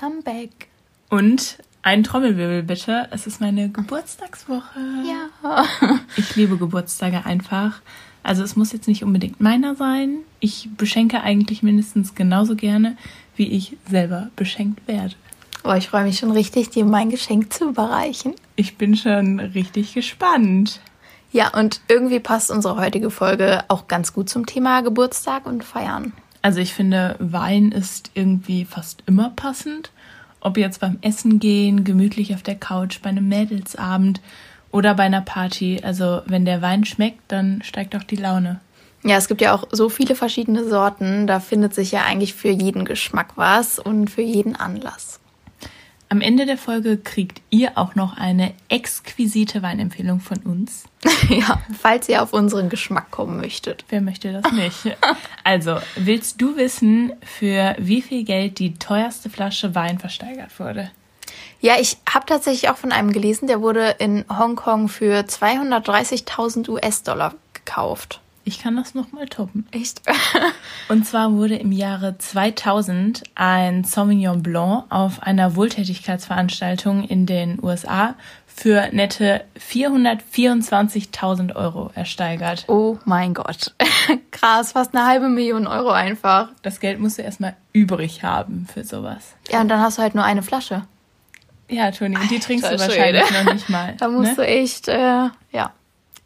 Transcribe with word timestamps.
Welcome 0.00 0.22
back. 0.22 0.68
Und 1.08 1.58
ein 1.82 2.04
Trommelwirbel 2.04 2.62
bitte. 2.62 3.08
Es 3.10 3.26
ist 3.26 3.40
meine 3.40 3.68
Geburtstagswoche. 3.68 4.78
Ja. 5.04 5.64
Ich 6.16 6.36
liebe 6.36 6.56
Geburtstage 6.56 7.24
einfach. 7.24 7.80
Also 8.22 8.44
es 8.44 8.54
muss 8.54 8.72
jetzt 8.72 8.86
nicht 8.86 9.02
unbedingt 9.02 9.40
meiner 9.40 9.74
sein. 9.74 10.18
Ich 10.38 10.68
beschenke 10.76 11.20
eigentlich 11.22 11.64
mindestens 11.64 12.14
genauso 12.14 12.54
gerne, 12.54 12.96
wie 13.34 13.48
ich 13.48 13.76
selber 13.88 14.30
beschenkt 14.36 14.86
werde. 14.86 15.14
Oh, 15.64 15.72
ich 15.72 15.88
freue 15.88 16.04
mich 16.04 16.18
schon 16.18 16.30
richtig, 16.30 16.70
dir 16.70 16.84
mein 16.84 17.10
Geschenk 17.10 17.52
zu 17.52 17.70
überreichen. 17.70 18.34
Ich 18.54 18.76
bin 18.76 18.94
schon 18.94 19.40
richtig 19.40 19.94
gespannt. 19.94 20.80
Ja, 21.32 21.52
und 21.58 21.80
irgendwie 21.88 22.20
passt 22.20 22.50
unsere 22.50 22.76
heutige 22.76 23.10
Folge 23.10 23.64
auch 23.68 23.88
ganz 23.88 24.12
gut 24.12 24.28
zum 24.28 24.46
Thema 24.46 24.82
Geburtstag 24.82 25.46
und 25.46 25.64
Feiern. 25.64 26.12
Also 26.42 26.60
ich 26.60 26.72
finde, 26.72 27.16
Wein 27.18 27.72
ist 27.72 28.10
irgendwie 28.14 28.64
fast 28.64 29.02
immer 29.06 29.30
passend. 29.30 29.90
Ob 30.40 30.56
jetzt 30.56 30.80
beim 30.80 30.98
Essen 31.00 31.40
gehen, 31.40 31.84
gemütlich 31.84 32.34
auf 32.34 32.42
der 32.42 32.54
Couch, 32.54 33.00
bei 33.02 33.10
einem 33.10 33.28
Mädelsabend 33.28 34.20
oder 34.70 34.94
bei 34.94 35.04
einer 35.04 35.20
Party. 35.20 35.80
Also 35.82 36.22
wenn 36.26 36.44
der 36.44 36.62
Wein 36.62 36.84
schmeckt, 36.84 37.20
dann 37.28 37.62
steigt 37.62 37.96
auch 37.96 38.04
die 38.04 38.16
Laune. 38.16 38.60
Ja, 39.04 39.16
es 39.16 39.28
gibt 39.28 39.40
ja 39.40 39.54
auch 39.54 39.64
so 39.70 39.88
viele 39.88 40.14
verschiedene 40.14 40.68
Sorten. 40.68 41.26
Da 41.26 41.40
findet 41.40 41.74
sich 41.74 41.92
ja 41.92 42.02
eigentlich 42.02 42.34
für 42.34 42.50
jeden 42.50 42.84
Geschmack 42.84 43.32
was 43.36 43.78
und 43.78 44.08
für 44.08 44.22
jeden 44.22 44.56
Anlass. 44.56 45.20
Am 46.10 46.22
Ende 46.22 46.46
der 46.46 46.56
Folge 46.56 46.96
kriegt 46.96 47.42
ihr 47.50 47.76
auch 47.76 47.94
noch 47.94 48.16
eine 48.16 48.54
exquisite 48.70 49.60
Weinempfehlung 49.60 50.20
von 50.20 50.38
uns. 50.38 50.84
ja, 51.28 51.60
falls 51.80 52.08
ihr 52.08 52.22
auf 52.22 52.32
unseren 52.32 52.70
Geschmack 52.70 53.10
kommen 53.10 53.36
möchtet. 53.36 53.84
Wer 53.90 54.00
möchte 54.00 54.32
das 54.32 54.50
nicht? 54.52 54.96
also, 55.44 55.76
willst 55.96 56.40
du 56.40 56.56
wissen, 56.56 57.12
für 57.22 57.76
wie 57.78 58.00
viel 58.00 58.24
Geld 58.24 58.58
die 58.58 58.74
teuerste 58.74 59.28
Flasche 59.28 59.74
Wein 59.74 59.98
versteigert 59.98 60.58
wurde? 60.58 60.90
Ja, 61.60 61.74
ich 61.78 61.98
habe 62.08 62.24
tatsächlich 62.24 62.70
auch 62.70 62.78
von 62.78 62.92
einem 62.92 63.12
gelesen, 63.12 63.46
der 63.46 63.60
wurde 63.60 63.96
in 63.98 64.24
Hongkong 64.30 64.88
für 64.88 65.20
230.000 65.20 66.70
US-Dollar 66.70 67.34
gekauft. 67.52 68.20
Ich 68.48 68.60
kann 68.60 68.76
das 68.76 68.94
nochmal 68.94 69.26
toppen. 69.26 69.66
Echt? 69.72 70.00
Und 70.88 71.06
zwar 71.06 71.34
wurde 71.34 71.56
im 71.56 71.70
Jahre 71.70 72.16
2000 72.16 73.22
ein 73.34 73.84
Sauvignon 73.84 74.42
Blanc 74.42 74.86
auf 74.88 75.22
einer 75.22 75.54
Wohltätigkeitsveranstaltung 75.54 77.04
in 77.04 77.26
den 77.26 77.62
USA 77.62 78.14
für 78.46 78.88
nette 78.90 79.44
424.000 79.70 81.56
Euro 81.56 81.90
ersteigert. 81.94 82.64
Oh 82.68 82.96
mein 83.04 83.34
Gott. 83.34 83.74
Krass, 84.30 84.72
fast 84.72 84.96
eine 84.96 85.06
halbe 85.06 85.28
Million 85.28 85.66
Euro 85.66 85.90
einfach. 85.90 86.48
Das 86.62 86.80
Geld 86.80 87.00
musst 87.00 87.18
du 87.18 87.22
erstmal 87.22 87.54
übrig 87.74 88.22
haben 88.22 88.66
für 88.72 88.82
sowas. 88.82 89.34
Ja, 89.50 89.60
und 89.60 89.68
dann 89.68 89.82
hast 89.82 89.98
du 89.98 90.02
halt 90.02 90.14
nur 90.14 90.24
eine 90.24 90.42
Flasche. 90.42 90.84
Ja, 91.68 91.90
Toni, 91.90 92.16
und 92.16 92.30
die 92.30 92.38
trinkst 92.40 92.64
du 92.72 92.80
wahrscheinlich 92.80 93.30
noch 93.30 93.52
nicht 93.52 93.68
mal. 93.68 93.94
Da 93.98 94.08
musst 94.08 94.30
ne? 94.30 94.36
du 94.36 94.46
echt, 94.46 94.88
äh, 94.88 95.28
ja, 95.52 95.72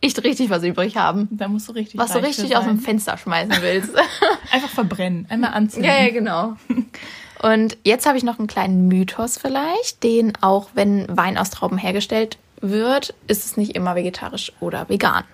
echt 0.03 0.23
richtig 0.25 0.51
was 0.51 0.63
übrig 0.63 0.97
haben. 0.97 1.29
Da 1.31 1.49
musst 1.49 1.69
du 1.69 1.73
richtig 1.73 1.99
Was 1.99 2.13
du 2.13 2.23
richtig 2.23 2.57
aus 2.57 2.65
dem 2.65 2.79
Fenster 2.79 3.17
schmeißen 3.17 3.55
willst. 3.61 3.95
Einfach 4.53 4.69
verbrennen, 4.69 5.27
einmal 5.31 5.55
anzünden. 5.55 5.91
Ja, 5.91 6.03
ja, 6.03 6.11
genau. 6.11 6.57
Und 7.43 7.77
jetzt 7.85 8.07
habe 8.07 8.19
ich 8.19 8.25
noch 8.25 8.39
einen 8.39 8.47
kleinen 8.47 8.87
Mythos 8.89 9.39
vielleicht, 9.39 10.03
den 10.05 10.33
auch 10.43 10.71
wenn 10.75 11.07
Wein 11.09 11.39
aus 11.39 11.51
Trauben 11.51 11.79
hergestellt 11.79 12.39
wird, 12.61 13.15
ist 13.27 13.45
es 13.45 13.57
nicht 13.57 13.75
immer 13.75 13.97
vegetarisch 13.97 14.53
oder 14.61 14.89
vegan. 14.89 15.25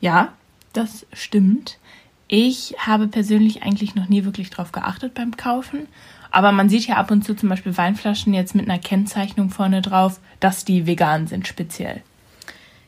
Ja, 0.00 0.32
das 0.72 1.06
stimmt. 1.12 1.78
Ich 2.26 2.74
habe 2.78 3.06
persönlich 3.06 3.62
eigentlich 3.62 3.94
noch 3.94 4.08
nie 4.08 4.24
wirklich 4.24 4.50
drauf 4.50 4.72
geachtet 4.72 5.14
beim 5.14 5.36
Kaufen. 5.36 5.86
Aber 6.32 6.50
man 6.50 6.68
sieht 6.68 6.86
ja 6.86 6.96
ab 6.96 7.10
und 7.10 7.22
zu 7.22 7.34
zum 7.34 7.50
Beispiel 7.50 7.76
Weinflaschen 7.76 8.32
jetzt 8.34 8.54
mit 8.54 8.68
einer 8.68 8.78
Kennzeichnung 8.78 9.50
vorne 9.50 9.82
drauf, 9.82 10.18
dass 10.40 10.64
die 10.64 10.86
vegan 10.86 11.26
sind 11.26 11.46
speziell. 11.46 12.02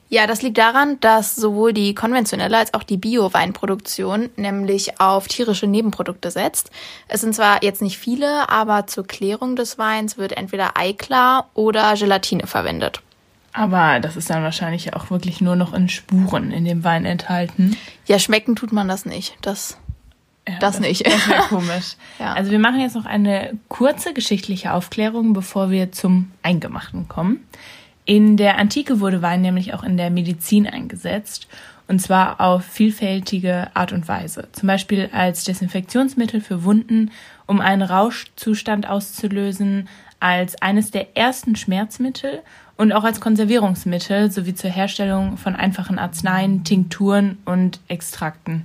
Ja, 0.08 0.26
das 0.26 0.42
liegt 0.42 0.58
daran, 0.58 1.00
dass 1.00 1.34
sowohl 1.34 1.72
die 1.72 1.94
konventionelle 1.94 2.58
als 2.58 2.74
auch 2.74 2.82
die 2.82 2.98
Bio-Weinproduktion 2.98 4.30
nämlich 4.36 5.00
auf 5.00 5.28
tierische 5.28 5.66
Nebenprodukte 5.66 6.30
setzt. 6.30 6.70
Es 7.08 7.22
sind 7.22 7.34
zwar 7.34 7.62
jetzt 7.62 7.82
nicht 7.82 7.98
viele, 7.98 8.48
aber 8.48 8.86
zur 8.86 9.06
Klärung 9.06 9.56
des 9.56 9.78
Weins 9.78 10.18
wird 10.18 10.36
entweder 10.36 10.76
Eiklar 10.76 11.48
oder 11.54 11.94
Gelatine 11.94 12.46
verwendet. 12.46 13.00
Aber 13.52 14.00
das 14.00 14.16
ist 14.16 14.28
dann 14.30 14.42
wahrscheinlich 14.42 14.94
auch 14.94 15.10
wirklich 15.10 15.40
nur 15.40 15.54
noch 15.54 15.72
in 15.72 15.88
Spuren 15.88 16.50
in 16.50 16.64
dem 16.64 16.82
Wein 16.82 17.04
enthalten. 17.04 17.76
Ja, 18.06 18.18
schmecken 18.18 18.56
tut 18.56 18.72
man 18.72 18.88
das 18.88 19.06
nicht. 19.06 19.36
Das, 19.42 19.78
ja, 20.46 20.58
das, 20.58 20.72
das, 20.72 20.80
nicht. 20.80 21.06
Das 21.06 21.28
wäre 21.28 21.42
komisch. 21.48 21.94
ja. 22.18 22.34
Also 22.34 22.50
wir 22.50 22.58
machen 22.58 22.80
jetzt 22.80 22.96
noch 22.96 23.06
eine 23.06 23.56
kurze 23.68 24.12
geschichtliche 24.12 24.72
Aufklärung, 24.72 25.32
bevor 25.34 25.70
wir 25.70 25.92
zum 25.92 26.32
Eingemachten 26.42 27.06
kommen. 27.06 27.46
In 28.06 28.36
der 28.36 28.58
Antike 28.58 29.00
wurde 29.00 29.22
Wein 29.22 29.40
nämlich 29.40 29.72
auch 29.72 29.82
in 29.82 29.96
der 29.96 30.10
Medizin 30.10 30.66
eingesetzt. 30.66 31.48
Und 31.86 32.00
zwar 32.00 32.40
auf 32.40 32.64
vielfältige 32.64 33.68
Art 33.74 33.92
und 33.92 34.08
Weise. 34.08 34.48
Zum 34.52 34.66
Beispiel 34.66 35.10
als 35.12 35.44
Desinfektionsmittel 35.44 36.40
für 36.40 36.64
Wunden, 36.64 37.10
um 37.46 37.60
einen 37.60 37.82
Rauschzustand 37.82 38.88
auszulösen, 38.88 39.88
als 40.18 40.60
eines 40.62 40.90
der 40.90 41.14
ersten 41.16 41.56
Schmerzmittel 41.56 42.40
und 42.78 42.92
auch 42.92 43.04
als 43.04 43.20
Konservierungsmittel 43.20 44.30
sowie 44.30 44.54
zur 44.54 44.70
Herstellung 44.70 45.36
von 45.36 45.54
einfachen 45.54 45.98
Arzneien, 45.98 46.64
Tinkturen 46.64 47.36
und 47.44 47.80
Extrakten. 47.88 48.64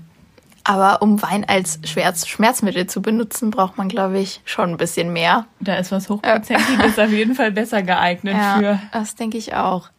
Aber 0.69 1.01
um 1.01 1.19
Wein 1.23 1.45
als 1.45 1.79
Schmerzmittel 1.83 2.85
zu 2.85 3.01
benutzen, 3.01 3.49
braucht 3.49 3.79
man, 3.79 3.89
glaube 3.89 4.19
ich, 4.19 4.41
schon 4.45 4.69
ein 4.69 4.77
bisschen 4.77 5.11
mehr. 5.11 5.47
Da 5.59 5.73
ist 5.77 5.91
was 5.91 6.09
Hochprozentiges 6.09 6.99
auf 6.99 7.09
jeden 7.09 7.33
Fall 7.33 7.51
besser 7.51 7.81
geeignet 7.81 8.35
ja, 8.35 8.57
für. 8.59 8.79
Das 8.91 9.15
denke 9.15 9.39
ich 9.39 9.55
auch. 9.55 9.89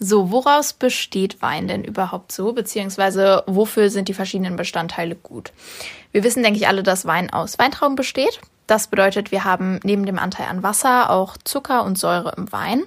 So, 0.00 0.32
woraus 0.32 0.72
besteht 0.72 1.40
Wein 1.40 1.68
denn 1.68 1.84
überhaupt 1.84 2.32
so? 2.32 2.52
Beziehungsweise 2.52 3.44
wofür 3.46 3.90
sind 3.90 4.08
die 4.08 4.12
verschiedenen 4.12 4.56
Bestandteile 4.56 5.14
gut? 5.14 5.52
Wir 6.10 6.24
wissen, 6.24 6.42
denke 6.42 6.58
ich, 6.58 6.66
alle, 6.66 6.82
dass 6.82 7.06
Wein 7.06 7.32
aus 7.32 7.60
Weintrauben 7.60 7.94
besteht. 7.94 8.40
Das 8.66 8.88
bedeutet, 8.88 9.30
wir 9.30 9.44
haben 9.44 9.78
neben 9.84 10.04
dem 10.04 10.18
Anteil 10.18 10.48
an 10.48 10.64
Wasser 10.64 11.10
auch 11.10 11.36
Zucker 11.44 11.84
und 11.84 11.96
Säure 11.96 12.34
im 12.36 12.50
Wein. 12.50 12.82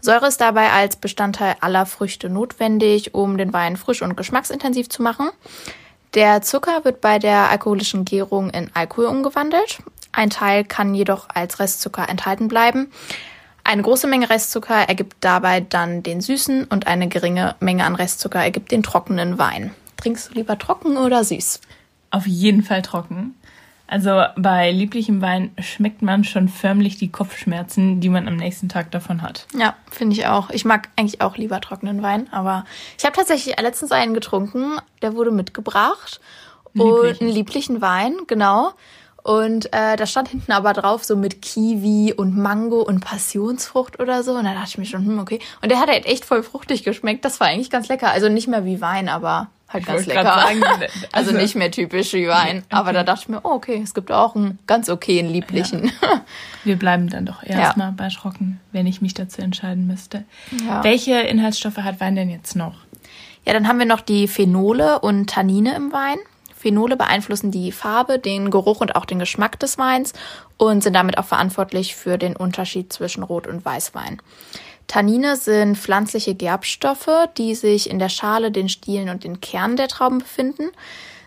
Säure 0.00 0.28
ist 0.28 0.40
dabei 0.40 0.70
als 0.70 0.96
Bestandteil 0.96 1.56
aller 1.60 1.84
Früchte 1.84 2.30
notwendig, 2.30 3.12
um 3.12 3.36
den 3.36 3.52
Wein 3.52 3.76
frisch 3.76 4.00
und 4.00 4.16
geschmacksintensiv 4.16 4.88
zu 4.88 5.02
machen. 5.02 5.28
Der 6.18 6.42
Zucker 6.42 6.84
wird 6.84 7.00
bei 7.00 7.20
der 7.20 7.48
alkoholischen 7.48 8.04
Gärung 8.04 8.50
in 8.50 8.72
Alkohol 8.74 9.06
umgewandelt. 9.06 9.78
Ein 10.10 10.30
Teil 10.30 10.64
kann 10.64 10.92
jedoch 10.92 11.28
als 11.32 11.60
Restzucker 11.60 12.08
enthalten 12.08 12.48
bleiben. 12.48 12.90
Eine 13.62 13.82
große 13.82 14.08
Menge 14.08 14.28
Restzucker 14.28 14.74
ergibt 14.74 15.18
dabei 15.20 15.60
dann 15.60 16.02
den 16.02 16.20
süßen 16.20 16.64
und 16.64 16.88
eine 16.88 17.06
geringe 17.06 17.54
Menge 17.60 17.84
an 17.84 17.94
Restzucker 17.94 18.42
ergibt 18.42 18.72
den 18.72 18.82
trockenen 18.82 19.38
Wein. 19.38 19.70
Trinkst 19.96 20.30
du 20.30 20.34
lieber 20.34 20.58
trocken 20.58 20.96
oder 20.96 21.22
süß? 21.22 21.60
Auf 22.10 22.26
jeden 22.26 22.64
Fall 22.64 22.82
trocken. 22.82 23.36
Also 23.88 24.22
bei 24.36 24.70
lieblichem 24.70 25.22
Wein 25.22 25.50
schmeckt 25.58 26.02
man 26.02 26.22
schon 26.22 26.48
förmlich 26.48 26.98
die 26.98 27.10
Kopfschmerzen, 27.10 28.00
die 28.00 28.10
man 28.10 28.28
am 28.28 28.36
nächsten 28.36 28.68
Tag 28.68 28.90
davon 28.90 29.22
hat. 29.22 29.46
Ja, 29.58 29.74
finde 29.90 30.14
ich 30.14 30.26
auch. 30.26 30.50
Ich 30.50 30.66
mag 30.66 30.90
eigentlich 30.96 31.22
auch 31.22 31.38
lieber 31.38 31.58
trockenen 31.60 32.02
Wein, 32.02 32.30
aber 32.30 32.64
ich 32.98 33.06
habe 33.06 33.16
tatsächlich 33.16 33.58
letztens 33.58 33.90
einen 33.90 34.12
getrunken, 34.12 34.78
der 35.00 35.14
wurde 35.14 35.30
mitgebracht. 35.30 36.20
Lieblichen. 36.74 37.00
Und 37.00 37.20
einen 37.22 37.30
lieblichen 37.30 37.80
Wein, 37.80 38.14
genau. 38.26 38.72
Und 39.22 39.72
äh, 39.72 39.96
da 39.96 40.06
stand 40.06 40.28
hinten 40.28 40.52
aber 40.52 40.74
drauf 40.74 41.04
so 41.04 41.16
mit 41.16 41.42
Kiwi 41.42 42.14
und 42.14 42.36
Mango 42.36 42.82
und 42.82 43.00
Passionsfrucht 43.00 44.00
oder 44.00 44.22
so. 44.22 44.32
Und 44.32 44.44
da 44.44 44.54
dachte 44.54 44.68
ich 44.68 44.78
mir 44.78 44.86
schon, 44.86 45.04
hm, 45.04 45.18
okay. 45.18 45.38
Und 45.62 45.70
der 45.70 45.80
hat 45.80 45.88
halt 45.88 46.06
echt 46.06 46.24
voll 46.24 46.42
fruchtig 46.42 46.84
geschmeckt. 46.84 47.24
Das 47.24 47.40
war 47.40 47.48
eigentlich 47.48 47.70
ganz 47.70 47.88
lecker. 47.88 48.10
Also 48.10 48.28
nicht 48.28 48.48
mehr 48.48 48.64
wie 48.64 48.80
Wein, 48.80 49.08
aber 49.08 49.48
halt 49.68 49.86
ganz 49.86 50.06
lecker. 50.06 50.24
Sagen, 50.24 50.62
also, 50.64 50.86
also, 51.12 51.32
nicht 51.32 51.54
mehr 51.54 51.70
typisch 51.70 52.12
wie 52.12 52.28
Wein. 52.28 52.58
Okay. 52.58 52.66
Aber 52.70 52.92
da 52.92 53.04
dachte 53.04 53.22
ich 53.22 53.28
mir, 53.28 53.40
oh, 53.44 53.52
okay, 53.52 53.80
es 53.82 53.94
gibt 53.94 54.10
auch 54.10 54.34
einen 54.34 54.58
ganz 54.66 54.88
okayen, 54.88 55.28
lieblichen. 55.28 55.92
Ja. 56.02 56.20
Wir 56.64 56.76
bleiben 56.76 57.08
dann 57.08 57.24
doch 57.24 57.42
erstmal 57.42 57.88
ja. 57.88 57.94
bei 57.96 58.08
Trocken, 58.08 58.60
wenn 58.72 58.86
ich 58.86 59.00
mich 59.00 59.14
dazu 59.14 59.40
entscheiden 59.40 59.86
müsste. 59.86 60.24
Ja. 60.66 60.84
Welche 60.84 61.20
Inhaltsstoffe 61.20 61.78
hat 61.78 62.00
Wein 62.00 62.16
denn 62.16 62.30
jetzt 62.30 62.56
noch? 62.56 62.74
Ja, 63.46 63.52
dann 63.54 63.68
haben 63.68 63.78
wir 63.78 63.86
noch 63.86 64.02
die 64.02 64.28
Phenole 64.28 64.98
und 64.98 65.30
Tannine 65.30 65.74
im 65.74 65.92
Wein. 65.92 66.18
Phenole 66.58 66.96
beeinflussen 66.96 67.50
die 67.50 67.72
Farbe, 67.72 68.18
den 68.18 68.50
Geruch 68.50 68.80
und 68.80 68.96
auch 68.96 69.04
den 69.04 69.18
Geschmack 69.18 69.58
des 69.60 69.78
Weins 69.78 70.12
und 70.56 70.82
sind 70.82 70.94
damit 70.94 71.16
auch 71.16 71.24
verantwortlich 71.24 71.94
für 71.94 72.18
den 72.18 72.36
Unterschied 72.36 72.92
zwischen 72.92 73.22
Rot- 73.22 73.46
und 73.46 73.64
Weißwein. 73.64 74.20
Tannine 74.88 75.36
sind 75.36 75.76
pflanzliche 75.76 76.34
Gerbstoffe, 76.34 77.28
die 77.36 77.54
sich 77.54 77.88
in 77.88 77.98
der 77.98 78.08
Schale, 78.08 78.50
den 78.50 78.68
Stielen 78.68 79.10
und 79.10 79.22
den 79.22 79.40
Kernen 79.40 79.76
der 79.76 79.88
Trauben 79.88 80.18
befinden. 80.18 80.70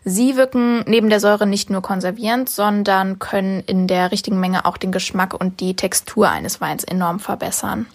Sie 0.03 0.35
wirken 0.35 0.83
neben 0.87 1.09
der 1.09 1.19
Säure 1.19 1.45
nicht 1.45 1.69
nur 1.69 1.83
konservierend, 1.83 2.49
sondern 2.49 3.19
können 3.19 3.61
in 3.61 3.87
der 3.87 4.11
richtigen 4.11 4.39
Menge 4.39 4.65
auch 4.65 4.77
den 4.77 4.91
Geschmack 4.91 5.39
und 5.39 5.59
die 5.59 5.75
Textur 5.75 6.27
eines 6.27 6.59
Weins 6.59 6.83
enorm 6.83 7.19
verbessern. 7.19 7.85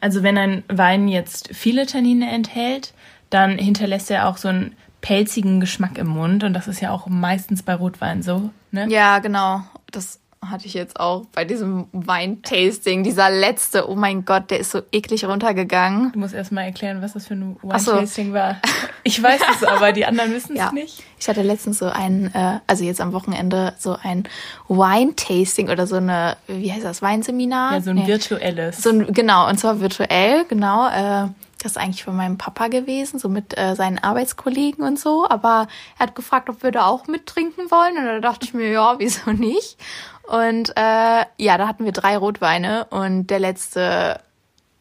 Also 0.00 0.22
wenn 0.22 0.36
ein 0.36 0.62
Wein 0.68 1.08
jetzt 1.08 1.48
viele 1.54 1.86
Tannine 1.86 2.30
enthält, 2.30 2.92
dann 3.30 3.56
hinterlässt 3.56 4.10
er 4.10 4.28
auch 4.28 4.36
so 4.36 4.48
einen 4.48 4.76
pelzigen 5.00 5.60
Geschmack 5.60 5.96
im 5.96 6.08
Mund 6.08 6.44
und 6.44 6.52
das 6.52 6.68
ist 6.68 6.80
ja 6.80 6.90
auch 6.90 7.06
meistens 7.06 7.62
bei 7.62 7.74
Rotwein 7.74 8.22
so. 8.22 8.50
Ne? 8.70 8.86
Ja, 8.90 9.20
genau. 9.20 9.62
Das 9.90 10.20
hatte 10.50 10.66
ich 10.66 10.74
jetzt 10.74 10.98
auch 10.98 11.26
bei 11.32 11.44
diesem 11.44 11.86
Weintasting. 11.92 13.02
Dieser 13.02 13.30
letzte, 13.30 13.88
oh 13.88 13.94
mein 13.94 14.24
Gott, 14.24 14.50
der 14.50 14.60
ist 14.60 14.70
so 14.70 14.82
eklig 14.92 15.24
runtergegangen. 15.24 16.12
Du 16.12 16.18
musst 16.18 16.34
erst 16.34 16.52
mal 16.52 16.62
erklären, 16.62 17.02
was 17.02 17.14
das 17.14 17.26
für 17.26 17.34
ein 17.34 17.56
Weintasting 17.62 18.28
so. 18.28 18.34
war. 18.34 18.60
Ich 19.02 19.22
weiß 19.22 19.40
es 19.54 19.64
aber, 19.68 19.92
die 19.92 20.06
anderen 20.06 20.32
wissen 20.32 20.52
es 20.52 20.58
ja. 20.58 20.72
nicht. 20.72 21.02
Ich 21.18 21.28
hatte 21.28 21.42
letztens 21.42 21.78
so 21.78 21.86
ein, 21.86 22.34
äh, 22.34 22.60
also 22.66 22.84
jetzt 22.84 23.00
am 23.00 23.12
Wochenende 23.12 23.74
so 23.78 23.96
ein 24.02 24.24
Weintasting 24.68 25.68
oder 25.70 25.86
so 25.86 25.96
eine, 25.96 26.36
wie 26.46 26.72
heißt 26.72 26.84
das, 26.84 27.02
Weinseminar? 27.02 27.74
Ja, 27.74 27.80
so 27.80 27.90
ein 27.90 27.96
nee. 27.96 28.06
virtuelles. 28.06 28.82
So 28.82 28.90
ein, 28.90 29.12
genau, 29.12 29.48
und 29.48 29.58
zwar 29.58 29.80
virtuell, 29.80 30.44
genau. 30.46 30.88
Äh, 30.88 31.28
das 31.64 31.72
ist 31.72 31.78
eigentlich 31.78 32.04
von 32.04 32.14
meinem 32.14 32.36
Papa 32.36 32.68
gewesen, 32.68 33.18
so 33.18 33.30
mit 33.30 33.56
äh, 33.56 33.74
seinen 33.74 33.98
Arbeitskollegen 33.98 34.84
und 34.84 35.00
so. 35.00 35.26
Aber 35.28 35.66
er 35.98 36.06
hat 36.06 36.14
gefragt, 36.14 36.50
ob 36.50 36.62
wir 36.62 36.70
da 36.72 36.84
auch 36.84 37.06
mittrinken 37.06 37.70
wollen. 37.70 37.96
Und 37.96 38.04
da 38.04 38.20
dachte 38.20 38.44
ich 38.44 38.52
mir, 38.52 38.70
ja, 38.70 38.98
wieso 38.98 39.30
nicht? 39.30 39.78
Und 40.24 40.76
äh, 40.76 41.24
ja, 41.38 41.58
da 41.58 41.66
hatten 41.66 41.86
wir 41.86 41.92
drei 41.92 42.18
Rotweine 42.18 42.84
und 42.90 43.28
der 43.28 43.38
letzte, 43.38 44.20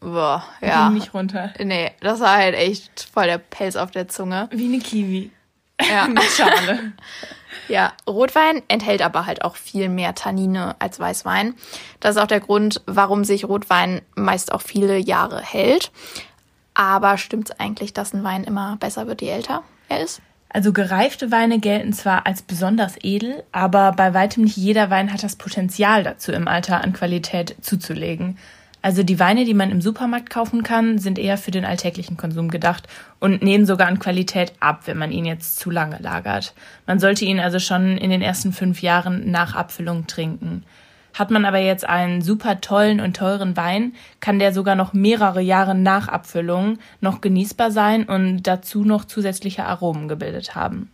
boah, 0.01 0.44
ja. 0.59 0.88
Ging 0.88 0.95
nicht 0.95 1.13
runter. 1.13 1.53
Nee, 1.57 1.91
das 2.01 2.19
war 2.19 2.35
halt 2.35 2.56
echt 2.56 3.07
voll 3.13 3.27
der 3.27 3.38
Pelz 3.38 3.77
auf 3.77 3.91
der 3.91 4.09
Zunge. 4.09 4.50
Wie 4.51 4.65
eine 4.65 4.79
Kiwi. 4.79 5.31
Ja. 5.81 6.07
mit 6.09 6.24
Schale. 6.24 6.91
Ja, 7.69 7.94
Rotwein 8.06 8.62
enthält 8.68 9.01
aber 9.01 9.25
halt 9.25 9.45
auch 9.45 9.56
viel 9.56 9.88
mehr 9.88 10.15
Tannine 10.15 10.75
als 10.79 11.00
Weißwein. 11.00 11.56
Das 12.01 12.18
ist 12.18 12.21
auch 12.21 12.27
der 12.27 12.41
Grund, 12.41 12.81
warum 12.88 13.24
sich 13.24 13.45
Rotwein 13.45 14.01
meist 14.15 14.51
auch 14.51 14.62
viele 14.62 14.97
Jahre 14.97 15.41
hält. 15.41 15.91
Aber 16.73 17.17
stimmt 17.17 17.49
es 17.49 17.59
eigentlich, 17.59 17.93
dass 17.93 18.13
ein 18.13 18.23
Wein 18.23 18.43
immer 18.43 18.77
besser 18.79 19.07
wird, 19.07 19.21
je 19.21 19.29
älter 19.29 19.63
er 19.89 20.01
ist? 20.01 20.21
Also 20.49 20.71
gereifte 20.71 21.31
Weine 21.31 21.59
gelten 21.59 21.93
zwar 21.93 22.27
als 22.27 22.43
besonders 22.43 22.95
edel, 23.01 23.43
aber 23.51 23.91
bei 23.91 24.13
weitem 24.13 24.43
nicht 24.43 24.55
jeder 24.55 24.91
Wein 24.91 25.11
hat 25.11 25.23
das 25.23 25.35
Potenzial 25.35 26.03
dazu, 26.03 26.31
im 26.31 26.47
Alter 26.47 26.83
an 26.83 26.93
Qualität 26.93 27.55
zuzulegen. 27.61 28.37
Also 28.83 29.01
die 29.01 29.19
Weine, 29.19 29.45
die 29.45 29.53
man 29.53 29.71
im 29.71 29.81
Supermarkt 29.81 30.29
kaufen 30.29 30.61
kann, 30.61 30.99
sind 30.99 31.17
eher 31.17 31.37
für 31.37 31.51
den 31.51 31.63
alltäglichen 31.63 32.17
Konsum 32.17 32.49
gedacht 32.49 32.87
und 33.19 33.41
nehmen 33.41 33.65
sogar 33.65 33.87
an 33.87 33.97
Qualität 33.97 34.51
ab, 34.59 34.81
wenn 34.85 34.97
man 34.97 35.11
ihn 35.11 35.25
jetzt 35.25 35.57
zu 35.57 35.71
lange 35.71 35.97
lagert. 35.99 36.53
Man 36.85 36.99
sollte 36.99 37.23
ihn 37.23 37.39
also 37.39 37.59
schon 37.59 37.97
in 37.97 38.09
den 38.09 38.21
ersten 38.21 38.51
fünf 38.51 38.81
Jahren 38.81 39.31
nach 39.31 39.55
Abfüllung 39.55 40.05
trinken. 40.05 40.65
Hat 41.13 41.31
man 41.31 41.45
aber 41.45 41.60
jetzt 41.60 41.88
einen 41.88 42.21
super 42.21 42.60
tollen 42.62 43.00
und 43.00 43.15
teuren 43.15 43.56
Wein, 43.56 43.94
kann 44.19 44.39
der 44.39 44.54
sogar 44.54 44.75
noch 44.75 44.94
mehrere 44.94 45.42
Jahre 45.42 45.75
nach 45.75 46.07
Abfüllung 46.07 46.80
noch 47.01 47.21
genießbar 47.21 47.71
sein 47.71 48.06
und 48.06 48.44
dazu 48.44 48.83
noch 48.83 49.06
zusätzliche 49.06 49.65
Aromen 49.65 50.07
gebildet 50.07 50.56
haben. 50.56 50.92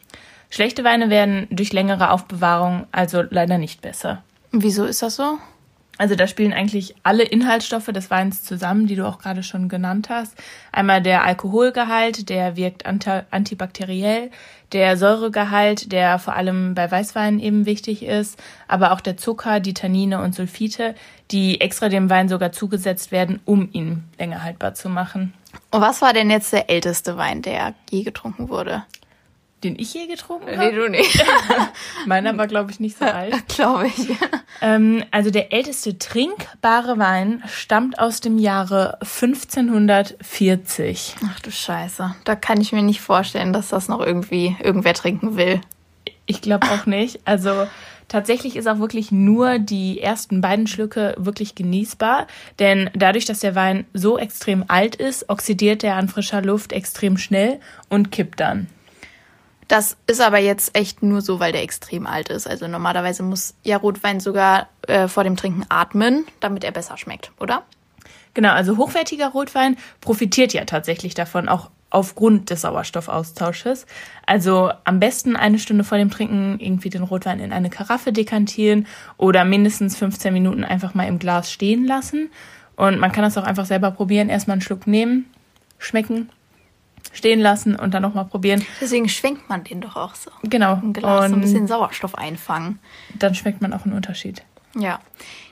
Schlechte 0.49 0.83
Weine 0.83 1.09
werden 1.09 1.47
durch 1.51 1.73
längere 1.73 2.11
Aufbewahrung 2.11 2.87
also 2.91 3.23
leider 3.29 3.57
nicht 3.57 3.81
besser. 3.81 4.23
Wieso 4.51 4.85
ist 4.85 5.01
das 5.01 5.15
so? 5.15 5.37
Also 5.99 6.15
da 6.15 6.27
spielen 6.27 6.53
eigentlich 6.53 6.95
alle 7.03 7.23
Inhaltsstoffe 7.23 7.87
des 7.87 8.09
Weins 8.09 8.41
zusammen, 8.41 8.87
die 8.87 8.95
du 8.95 9.05
auch 9.05 9.19
gerade 9.19 9.43
schon 9.43 9.67
genannt 9.67 10.09
hast. 10.09 10.33
Einmal 10.71 11.01
der 11.01 11.25
Alkoholgehalt, 11.25 12.29
der 12.29 12.55
wirkt 12.55 12.85
antibakteriell, 12.85 14.31
der 14.71 14.95
Säuregehalt, 14.95 15.91
der 15.91 16.17
vor 16.17 16.37
allem 16.37 16.73
bei 16.73 16.89
Weißwein 16.89 17.41
eben 17.41 17.65
wichtig 17.65 18.01
ist, 18.03 18.41
aber 18.69 18.93
auch 18.93 19.01
der 19.01 19.17
Zucker, 19.17 19.59
die 19.59 19.73
Tannine 19.73 20.21
und 20.21 20.33
Sulfite, 20.33 20.95
die 21.31 21.59
extra 21.59 21.89
dem 21.89 22.09
Wein 22.09 22.29
sogar 22.29 22.53
zugesetzt 22.53 23.11
werden, 23.11 23.41
um 23.43 23.67
ihn 23.73 24.05
länger 24.17 24.41
haltbar 24.41 24.75
zu 24.75 24.87
machen. 24.87 25.33
Und 25.69 25.81
was 25.81 26.01
war 26.01 26.13
denn 26.13 26.29
jetzt 26.29 26.53
der 26.53 26.69
älteste 26.69 27.17
Wein, 27.17 27.41
der 27.41 27.73
je 27.89 28.03
getrunken 28.03 28.47
wurde? 28.47 28.83
Den 29.63 29.77
ich 29.77 29.93
je 29.93 30.07
getrunken 30.07 30.47
habe? 30.47 30.57
Nee, 30.57 30.71
du 30.71 30.89
nicht. 30.89 31.23
Meiner 32.05 32.37
war, 32.37 32.47
glaube 32.47 32.71
ich, 32.71 32.79
nicht 32.79 32.97
so 32.97 33.03
alt. 33.05 33.35
glaube 33.55 33.87
ich. 33.87 34.07
Ähm, 34.61 35.05
also 35.11 35.31
der 35.31 35.53
älteste 35.53 35.97
trinkbare 35.97 36.97
Wein 36.97 37.41
stammt 37.47 37.97
aus 37.97 38.19
dem 38.19 38.37
Jahre 38.37 38.97
1540. 38.99 41.15
Ach 41.25 41.39
du 41.39 41.49
Scheiße. 41.49 42.13
Da 42.25 42.35
kann 42.35 42.59
ich 42.59 42.73
mir 42.73 42.81
nicht 42.81 42.99
vorstellen, 42.99 43.53
dass 43.53 43.69
das 43.69 43.87
noch 43.87 44.01
irgendwie 44.01 44.57
irgendwer 44.61 44.93
trinken 44.93 45.37
will. 45.37 45.61
Ich 46.25 46.41
glaube 46.41 46.67
auch 46.71 46.85
nicht. 46.85 47.21
Also 47.23 47.67
tatsächlich 48.09 48.57
ist 48.57 48.67
auch 48.67 48.79
wirklich 48.79 49.13
nur 49.13 49.59
die 49.59 50.01
ersten 50.01 50.41
beiden 50.41 50.67
Schlücke 50.67 51.15
wirklich 51.17 51.55
genießbar, 51.55 52.27
denn 52.59 52.89
dadurch, 52.93 53.23
dass 53.23 53.39
der 53.39 53.55
Wein 53.55 53.85
so 53.93 54.17
extrem 54.17 54.65
alt 54.67 54.95
ist, 54.95 55.29
oxidiert 55.29 55.85
er 55.85 55.95
an 55.95 56.09
frischer 56.09 56.41
Luft 56.41 56.73
extrem 56.73 57.17
schnell 57.17 57.61
und 57.87 58.11
kippt 58.11 58.41
dann. 58.41 58.67
Das 59.69 59.97
ist 60.07 60.19
aber 60.19 60.39
jetzt 60.39 60.75
echt 60.75 61.03
nur 61.03 61.21
so, 61.21 61.39
weil 61.39 61.51
der 61.51 61.61
extrem 61.61 62.07
alt 62.07 62.29
ist. 62.29 62.47
Also 62.47 62.67
normalerweise 62.67 63.21
muss 63.21 63.53
ja 63.63 63.77
Rotwein 63.77 64.19
sogar 64.19 64.67
äh, 64.87 65.07
vor 65.07 65.23
dem 65.23 65.37
Trinken 65.37 65.63
atmen, 65.69 66.25
damit 66.39 66.63
er 66.63 66.71
besser 66.71 66.97
schmeckt, 66.97 67.31
oder? 67.39 67.61
Genau, 68.33 68.49
also 68.49 68.77
hochwertiger 68.77 69.27
Rotwein 69.27 69.77
profitiert 70.01 70.53
ja 70.53 70.65
tatsächlich 70.65 71.13
davon, 71.13 71.47
auch 71.47 71.69
aufgrund 71.91 72.49
des 72.49 72.61
Sauerstoffaustausches. 72.61 73.85
Also 74.25 74.71
am 74.85 74.99
besten 74.99 75.35
eine 75.35 75.59
Stunde 75.59 75.83
vor 75.83 75.99
dem 75.99 76.09
Trinken 76.09 76.59
irgendwie 76.59 76.89
den 76.89 77.03
Rotwein 77.03 77.39
in 77.39 77.53
eine 77.53 77.69
Karaffe 77.69 78.11
dekantieren 78.11 78.87
oder 79.17 79.45
mindestens 79.45 79.95
15 79.97 80.33
Minuten 80.33 80.63
einfach 80.63 80.95
mal 80.95 81.07
im 81.07 81.19
Glas 81.19 81.51
stehen 81.51 81.85
lassen. 81.85 82.31
Und 82.75 82.97
man 82.97 83.11
kann 83.11 83.23
das 83.23 83.37
auch 83.37 83.43
einfach 83.43 83.65
selber 83.65 83.91
probieren. 83.91 84.29
Erstmal 84.29 84.55
einen 84.55 84.61
Schluck 84.61 84.87
nehmen, 84.87 85.29
schmecken 85.77 86.29
stehen 87.11 87.39
lassen 87.39 87.75
und 87.75 87.93
dann 87.93 88.01
nochmal 88.01 88.25
probieren. 88.25 88.65
Deswegen 88.81 89.09
schwenkt 89.09 89.49
man 89.49 89.63
den 89.63 89.81
doch 89.81 89.95
auch 89.95 90.15
so. 90.15 90.31
Genau. 90.43 90.75
Ein 90.75 90.93
Glas, 90.93 91.25
und 91.25 91.29
so 91.29 91.35
ein 91.35 91.41
bisschen 91.41 91.67
Sauerstoff 91.67 92.15
einfangen. 92.15 92.79
Dann 93.15 93.35
schmeckt 93.35 93.61
man 93.61 93.73
auch 93.73 93.85
einen 93.85 93.95
Unterschied. 93.95 94.43
Ja. 94.75 94.99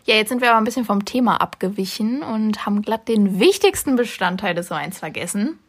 Ja, 0.05 0.15
jetzt 0.15 0.29
sind 0.29 0.41
wir 0.41 0.49
aber 0.49 0.57
ein 0.57 0.63
bisschen 0.63 0.85
vom 0.85 1.03
Thema 1.03 1.41
abgewichen 1.41 2.23
und 2.23 2.65
haben 2.65 2.81
glatt 2.81 3.07
den 3.07 3.39
wichtigsten 3.39 3.95
Bestandteil 3.95 4.55
des 4.55 4.71
Weins 4.71 4.99
vergessen. 4.99 5.59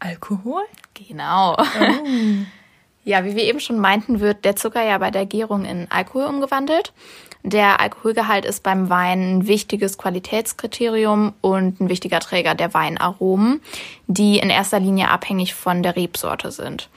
Alkohol? 0.00 0.62
Genau. 0.94 1.56
Oh. 1.56 1.56
Ja, 3.04 3.24
wie 3.24 3.36
wir 3.36 3.44
eben 3.44 3.60
schon 3.60 3.78
meinten, 3.78 4.20
wird 4.20 4.44
der 4.46 4.56
Zucker 4.56 4.82
ja 4.82 4.96
bei 4.96 5.10
der 5.10 5.26
Gärung 5.26 5.66
in 5.66 5.86
Alkohol 5.90 6.24
umgewandelt. 6.24 6.92
Der 7.42 7.80
Alkoholgehalt 7.80 8.46
ist 8.46 8.62
beim 8.62 8.88
Wein 8.88 9.20
ein 9.20 9.46
wichtiges 9.46 9.98
Qualitätskriterium 9.98 11.34
und 11.42 11.78
ein 11.78 11.90
wichtiger 11.90 12.20
Träger 12.20 12.54
der 12.54 12.72
Weinaromen, 12.72 13.60
die 14.06 14.38
in 14.38 14.48
erster 14.48 14.80
Linie 14.80 15.10
abhängig 15.10 15.54
von 15.54 15.82
der 15.82 15.94
Rebsorte 15.94 16.50
sind. 16.50 16.88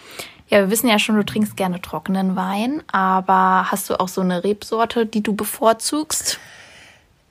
Ja, 0.48 0.60
wir 0.60 0.70
wissen 0.70 0.88
ja 0.88 0.98
schon, 0.98 1.18
du 1.18 1.26
trinkst 1.26 1.58
gerne 1.58 1.82
trockenen 1.82 2.38
Wein, 2.38 2.82
aber 2.90 3.70
hast 3.70 3.90
du 3.90 4.00
auch 4.00 4.08
so 4.08 4.22
eine 4.22 4.46
Rebsorte, 4.46 5.06
die 5.06 5.22
du 5.22 5.36
bevorzugst? 5.36 6.40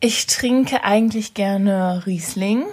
Ich 0.00 0.26
trinke 0.26 0.85
eigentlich 0.85 1.33
gerne 1.33 2.02
Riesling 2.04 2.66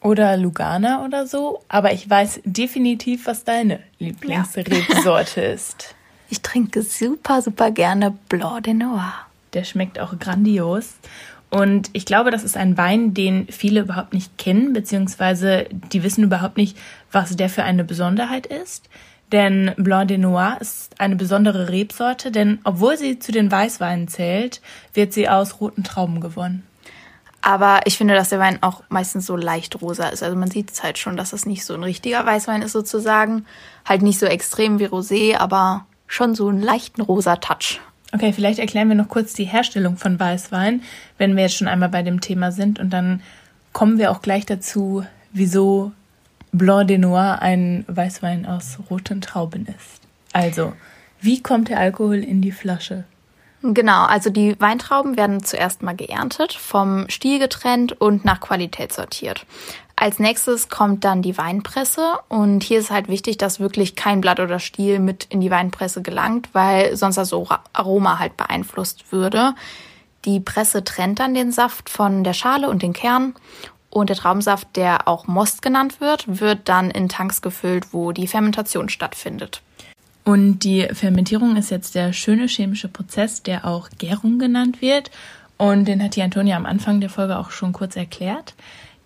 oder 0.00 0.36
Lugana 0.36 1.04
oder 1.04 1.26
so, 1.26 1.62
aber 1.68 1.92
ich 1.92 2.08
weiß 2.08 2.40
definitiv, 2.44 3.26
was 3.26 3.44
deine 3.44 3.80
Lieblingsrebsorte 3.98 5.42
ja. 5.42 5.52
ist. 5.52 5.94
Ich 6.32 6.42
trinke 6.42 6.82
super, 6.82 7.42
super 7.42 7.72
gerne 7.72 8.16
Blanc 8.28 8.62
de 8.62 8.72
Noir. 8.72 9.12
Der 9.52 9.64
schmeckt 9.64 9.98
auch 9.98 10.16
grandios. 10.20 10.94
Und 11.50 11.90
ich 11.92 12.06
glaube, 12.06 12.30
das 12.30 12.44
ist 12.44 12.56
ein 12.56 12.78
Wein, 12.78 13.14
den 13.14 13.48
viele 13.48 13.80
überhaupt 13.80 14.14
nicht 14.14 14.38
kennen, 14.38 14.72
beziehungsweise 14.72 15.66
die 15.72 16.04
wissen 16.04 16.22
überhaupt 16.22 16.56
nicht, 16.56 16.78
was 17.10 17.34
der 17.34 17.48
für 17.48 17.64
eine 17.64 17.82
Besonderheit 17.82 18.46
ist. 18.46 18.88
Denn 19.32 19.72
Blanc 19.76 20.08
de 20.08 20.18
Noir 20.18 20.58
ist 20.60 21.00
eine 21.00 21.16
besondere 21.16 21.68
Rebsorte, 21.68 22.30
denn 22.30 22.60
obwohl 22.62 22.96
sie 22.96 23.18
zu 23.18 23.32
den 23.32 23.50
Weißweinen 23.50 24.06
zählt, 24.06 24.60
wird 24.94 25.12
sie 25.12 25.28
aus 25.28 25.60
roten 25.60 25.82
Trauben 25.82 26.20
gewonnen. 26.20 26.64
Aber 27.42 27.80
ich 27.86 27.96
finde, 27.96 28.14
dass 28.14 28.28
der 28.28 28.38
Wein 28.38 28.62
auch 28.62 28.82
meistens 28.88 29.26
so 29.26 29.36
leicht 29.36 29.80
rosa 29.80 30.08
ist. 30.08 30.22
Also 30.22 30.36
man 30.36 30.50
sieht 30.50 30.70
es 30.70 30.82
halt 30.82 30.98
schon, 30.98 31.16
dass 31.16 31.32
es 31.32 31.46
nicht 31.46 31.64
so 31.64 31.74
ein 31.74 31.82
richtiger 31.82 32.24
Weißwein 32.24 32.62
ist 32.62 32.72
sozusagen. 32.72 33.46
Halt 33.86 34.02
nicht 34.02 34.18
so 34.18 34.26
extrem 34.26 34.78
wie 34.78 34.86
Rosé, 34.86 35.36
aber 35.36 35.86
schon 36.06 36.34
so 36.34 36.48
einen 36.48 36.60
leichten 36.60 37.00
rosa 37.00 37.36
Touch. 37.36 37.80
Okay, 38.12 38.32
vielleicht 38.32 38.58
erklären 38.58 38.88
wir 38.88 38.96
noch 38.96 39.08
kurz 39.08 39.32
die 39.32 39.44
Herstellung 39.44 39.96
von 39.96 40.18
Weißwein, 40.18 40.82
wenn 41.16 41.36
wir 41.36 41.44
jetzt 41.44 41.56
schon 41.56 41.68
einmal 41.68 41.88
bei 41.88 42.02
dem 42.02 42.20
Thema 42.20 42.50
sind. 42.52 42.78
Und 42.78 42.90
dann 42.90 43.22
kommen 43.72 43.98
wir 43.98 44.10
auch 44.10 44.20
gleich 44.20 44.44
dazu, 44.44 45.06
wieso 45.32 45.92
Blanc 46.52 46.88
de 46.88 46.98
Noir 46.98 47.38
ein 47.40 47.84
Weißwein 47.86 48.44
aus 48.44 48.78
roten 48.90 49.20
Trauben 49.20 49.66
ist. 49.66 50.00
Also, 50.32 50.72
wie 51.20 51.42
kommt 51.42 51.68
der 51.68 51.78
Alkohol 51.78 52.16
in 52.16 52.42
die 52.42 52.52
Flasche? 52.52 53.04
Genau, 53.62 54.04
also 54.04 54.30
die 54.30 54.58
Weintrauben 54.58 55.18
werden 55.18 55.44
zuerst 55.44 55.82
mal 55.82 55.94
geerntet, 55.94 56.54
vom 56.54 57.08
Stiel 57.10 57.38
getrennt 57.38 58.00
und 58.00 58.24
nach 58.24 58.40
Qualität 58.40 58.92
sortiert. 58.92 59.44
Als 59.96 60.18
nächstes 60.18 60.70
kommt 60.70 61.04
dann 61.04 61.20
die 61.20 61.36
Weinpresse 61.36 62.14
und 62.28 62.62
hier 62.62 62.78
ist 62.78 62.90
halt 62.90 63.08
wichtig, 63.08 63.36
dass 63.36 63.60
wirklich 63.60 63.96
kein 63.96 64.22
Blatt 64.22 64.40
oder 64.40 64.58
Stiel 64.58 64.98
mit 64.98 65.26
in 65.28 65.42
die 65.42 65.50
Weinpresse 65.50 66.00
gelangt, 66.00 66.48
weil 66.54 66.96
sonst 66.96 67.16
das 67.16 67.34
Aroma 67.74 68.18
halt 68.18 68.38
beeinflusst 68.38 69.12
würde. 69.12 69.54
Die 70.24 70.40
Presse 70.40 70.82
trennt 70.82 71.18
dann 71.18 71.34
den 71.34 71.52
Saft 71.52 71.90
von 71.90 72.24
der 72.24 72.32
Schale 72.32 72.70
und 72.70 72.82
den 72.82 72.94
Kern 72.94 73.34
und 73.90 74.08
der 74.08 74.16
Traubensaft, 74.16 74.68
der 74.76 75.06
auch 75.06 75.26
Most 75.26 75.60
genannt 75.60 76.00
wird, 76.00 76.40
wird 76.40 76.68
dann 76.70 76.90
in 76.90 77.10
Tanks 77.10 77.42
gefüllt, 77.42 77.92
wo 77.92 78.12
die 78.12 78.26
Fermentation 78.26 78.88
stattfindet. 78.88 79.60
Und 80.24 80.60
die 80.60 80.88
Fermentierung 80.92 81.56
ist 81.56 81.70
jetzt 81.70 81.94
der 81.94 82.12
schöne 82.12 82.46
chemische 82.46 82.88
Prozess, 82.88 83.42
der 83.42 83.66
auch 83.66 83.88
Gärung 83.98 84.38
genannt 84.38 84.82
wird. 84.82 85.10
Und 85.56 85.86
den 85.86 86.02
hat 86.02 86.16
die 86.16 86.22
Antonia 86.22 86.56
am 86.56 86.66
Anfang 86.66 87.00
der 87.00 87.10
Folge 87.10 87.38
auch 87.38 87.50
schon 87.50 87.72
kurz 87.72 87.96
erklärt. 87.96 88.54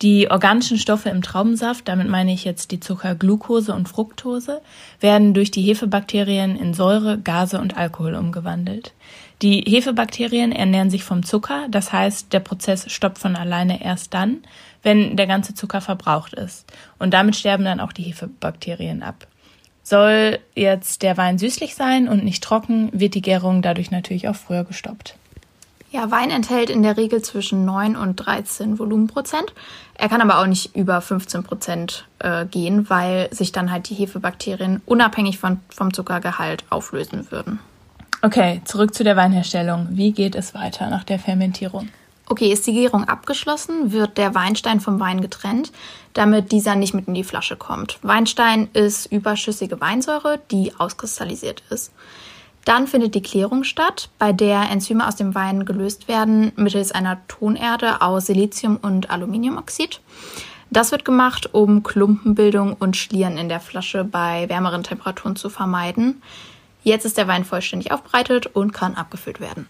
Die 0.02 0.30
organischen 0.30 0.76
Stoffe 0.76 1.08
im 1.08 1.22
Traubensaft, 1.22 1.88
damit 1.88 2.08
meine 2.08 2.32
ich 2.32 2.44
jetzt 2.44 2.72
die 2.72 2.80
Zucker 2.80 3.14
Glucose 3.14 3.72
und 3.72 3.88
Fructose, 3.88 4.60
werden 5.00 5.34
durch 5.34 5.50
die 5.50 5.62
Hefebakterien 5.62 6.56
in 6.56 6.74
Säure, 6.74 7.18
Gase 7.18 7.60
und 7.60 7.76
Alkohol 7.76 8.14
umgewandelt. 8.14 8.92
Die 9.40 9.62
Hefebakterien 9.66 10.52
ernähren 10.52 10.90
sich 10.90 11.04
vom 11.04 11.24
Zucker, 11.24 11.68
das 11.70 11.92
heißt, 11.92 12.32
der 12.32 12.40
Prozess 12.40 12.90
stoppt 12.92 13.18
von 13.18 13.36
alleine 13.36 13.82
erst 13.82 14.14
dann, 14.14 14.42
wenn 14.82 15.16
der 15.16 15.26
ganze 15.26 15.54
Zucker 15.54 15.80
verbraucht 15.80 16.34
ist. 16.34 16.70
Und 16.98 17.14
damit 17.14 17.36
sterben 17.36 17.64
dann 17.64 17.80
auch 17.80 17.92
die 17.92 18.02
Hefebakterien 18.02 19.02
ab. 19.02 19.26
Soll 19.84 20.38
jetzt 20.54 21.02
der 21.02 21.18
Wein 21.18 21.38
süßlich 21.38 21.74
sein 21.74 22.08
und 22.08 22.24
nicht 22.24 22.42
trocken, 22.42 22.88
wird 22.92 23.14
die 23.14 23.22
Gärung 23.22 23.60
dadurch 23.60 23.90
natürlich 23.90 24.28
auch 24.28 24.34
früher 24.34 24.64
gestoppt. 24.64 25.14
Ja, 25.92 26.10
Wein 26.10 26.30
enthält 26.30 26.70
in 26.70 26.82
der 26.82 26.96
Regel 26.96 27.22
zwischen 27.22 27.64
9 27.64 27.94
und 27.94 28.16
13 28.16 28.80
Volumenprozent. 28.80 29.52
Er 29.96 30.08
kann 30.08 30.22
aber 30.22 30.40
auch 30.40 30.46
nicht 30.46 30.74
über 30.74 31.00
15 31.00 31.44
Prozent 31.44 32.08
äh, 32.18 32.46
gehen, 32.46 32.90
weil 32.90 33.32
sich 33.32 33.52
dann 33.52 33.70
halt 33.70 33.88
die 33.90 33.94
Hefebakterien 33.94 34.82
unabhängig 34.86 35.38
von, 35.38 35.60
vom 35.68 35.94
Zuckergehalt 35.94 36.64
auflösen 36.70 37.30
würden. 37.30 37.60
Okay, 38.22 38.62
zurück 38.64 38.94
zu 38.94 39.04
der 39.04 39.16
Weinherstellung. 39.16 39.88
Wie 39.90 40.12
geht 40.12 40.34
es 40.34 40.54
weiter 40.54 40.88
nach 40.88 41.04
der 41.04 41.18
Fermentierung? 41.18 41.90
Okay, 42.26 42.50
ist 42.52 42.66
die 42.66 42.72
Gärung 42.72 43.04
abgeschlossen, 43.04 43.92
wird 43.92 44.16
der 44.16 44.34
Weinstein 44.34 44.80
vom 44.80 44.98
Wein 44.98 45.20
getrennt, 45.20 45.72
damit 46.14 46.52
dieser 46.52 46.74
nicht 46.74 46.94
mit 46.94 47.06
in 47.06 47.14
die 47.14 47.24
Flasche 47.24 47.56
kommt. 47.56 47.98
Weinstein 48.02 48.68
ist 48.72 49.06
überschüssige 49.12 49.80
Weinsäure, 49.80 50.40
die 50.50 50.72
auskristallisiert 50.78 51.62
ist. 51.68 51.92
Dann 52.64 52.86
findet 52.86 53.14
die 53.14 53.22
Klärung 53.22 53.62
statt, 53.62 54.08
bei 54.18 54.32
der 54.32 54.70
Enzyme 54.70 55.06
aus 55.06 55.16
dem 55.16 55.34
Wein 55.34 55.66
gelöst 55.66 56.08
werden 56.08 56.52
mittels 56.56 56.92
einer 56.92 57.20
Tonerde 57.28 58.00
aus 58.00 58.26
Silizium 58.26 58.78
und 58.78 59.10
Aluminiumoxid. 59.10 60.00
Das 60.70 60.92
wird 60.92 61.04
gemacht, 61.04 61.52
um 61.52 61.82
Klumpenbildung 61.82 62.72
und 62.72 62.96
Schlieren 62.96 63.36
in 63.36 63.50
der 63.50 63.60
Flasche 63.60 64.02
bei 64.02 64.48
wärmeren 64.48 64.82
Temperaturen 64.82 65.36
zu 65.36 65.50
vermeiden. 65.50 66.22
Jetzt 66.82 67.04
ist 67.04 67.18
der 67.18 67.28
Wein 67.28 67.44
vollständig 67.44 67.92
aufbereitet 67.92 68.46
und 68.46 68.72
kann 68.72 68.94
abgefüllt 68.94 69.40
werden. 69.40 69.68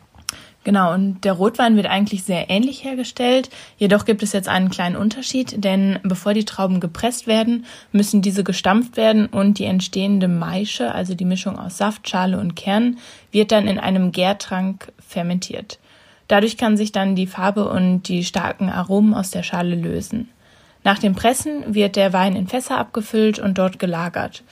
Genau, 0.65 0.95
und 0.95 1.25
der 1.25 1.35
Rotwein 1.35 1.77
wird 1.77 1.87
eigentlich 1.87 2.25
sehr 2.25 2.49
ähnlich 2.49 2.85
hergestellt. 2.85 3.51
Jedoch 3.77 4.07
gibt 4.07 4.23
es 4.23 4.33
jetzt 4.33 4.49
einen 4.49 4.71
kleinen 4.71 4.97
Unterschied, 4.97 5.63
denn 5.63 5.99
bevor 6.03 6.33
die 6.33 6.47
Trauben 6.47 6.81
gepresst 6.81 7.27
werden, 7.27 7.67
müssen 7.93 8.23
diese 8.23 8.43
gestampft 8.43 8.97
werden 8.97 9.27
und 9.27 9.59
die 9.59 9.67
entstehende 9.67 10.27
Maische, 10.27 10.93
also 10.93 11.15
die 11.15 11.27
Mischung 11.27 11.59
aus 11.59 11.77
Saft, 11.77 12.09
Schale 12.09 12.39
und 12.41 12.57
Kern, 12.57 12.97
wird 13.31 13.53
dann 13.53 13.69
in 13.69 13.79
einem 13.79 14.11
Gärtrank 14.11 14.91
fermentiert. 15.07 15.79
Dadurch 16.29 16.57
kann 16.57 16.79
sich 16.79 16.93
dann 16.93 17.15
die 17.15 17.27
Farbe 17.27 17.69
und 17.69 18.09
die 18.09 18.25
starken 18.25 18.71
Aromen 18.71 19.13
aus 19.13 19.31
der 19.31 19.43
Schale 19.43 19.75
lösen. 19.75 20.31
Nach 20.83 20.99
dem 20.99 21.15
Pressen 21.15 21.75
wird 21.75 21.97
der 21.97 22.15
Wein 22.15 22.37
in 22.37 22.49
Fässer 22.49 22.79
abgefüllt 22.79 23.39
und 23.39 23.59
dort 23.59 23.79
gelagert. 23.79 24.43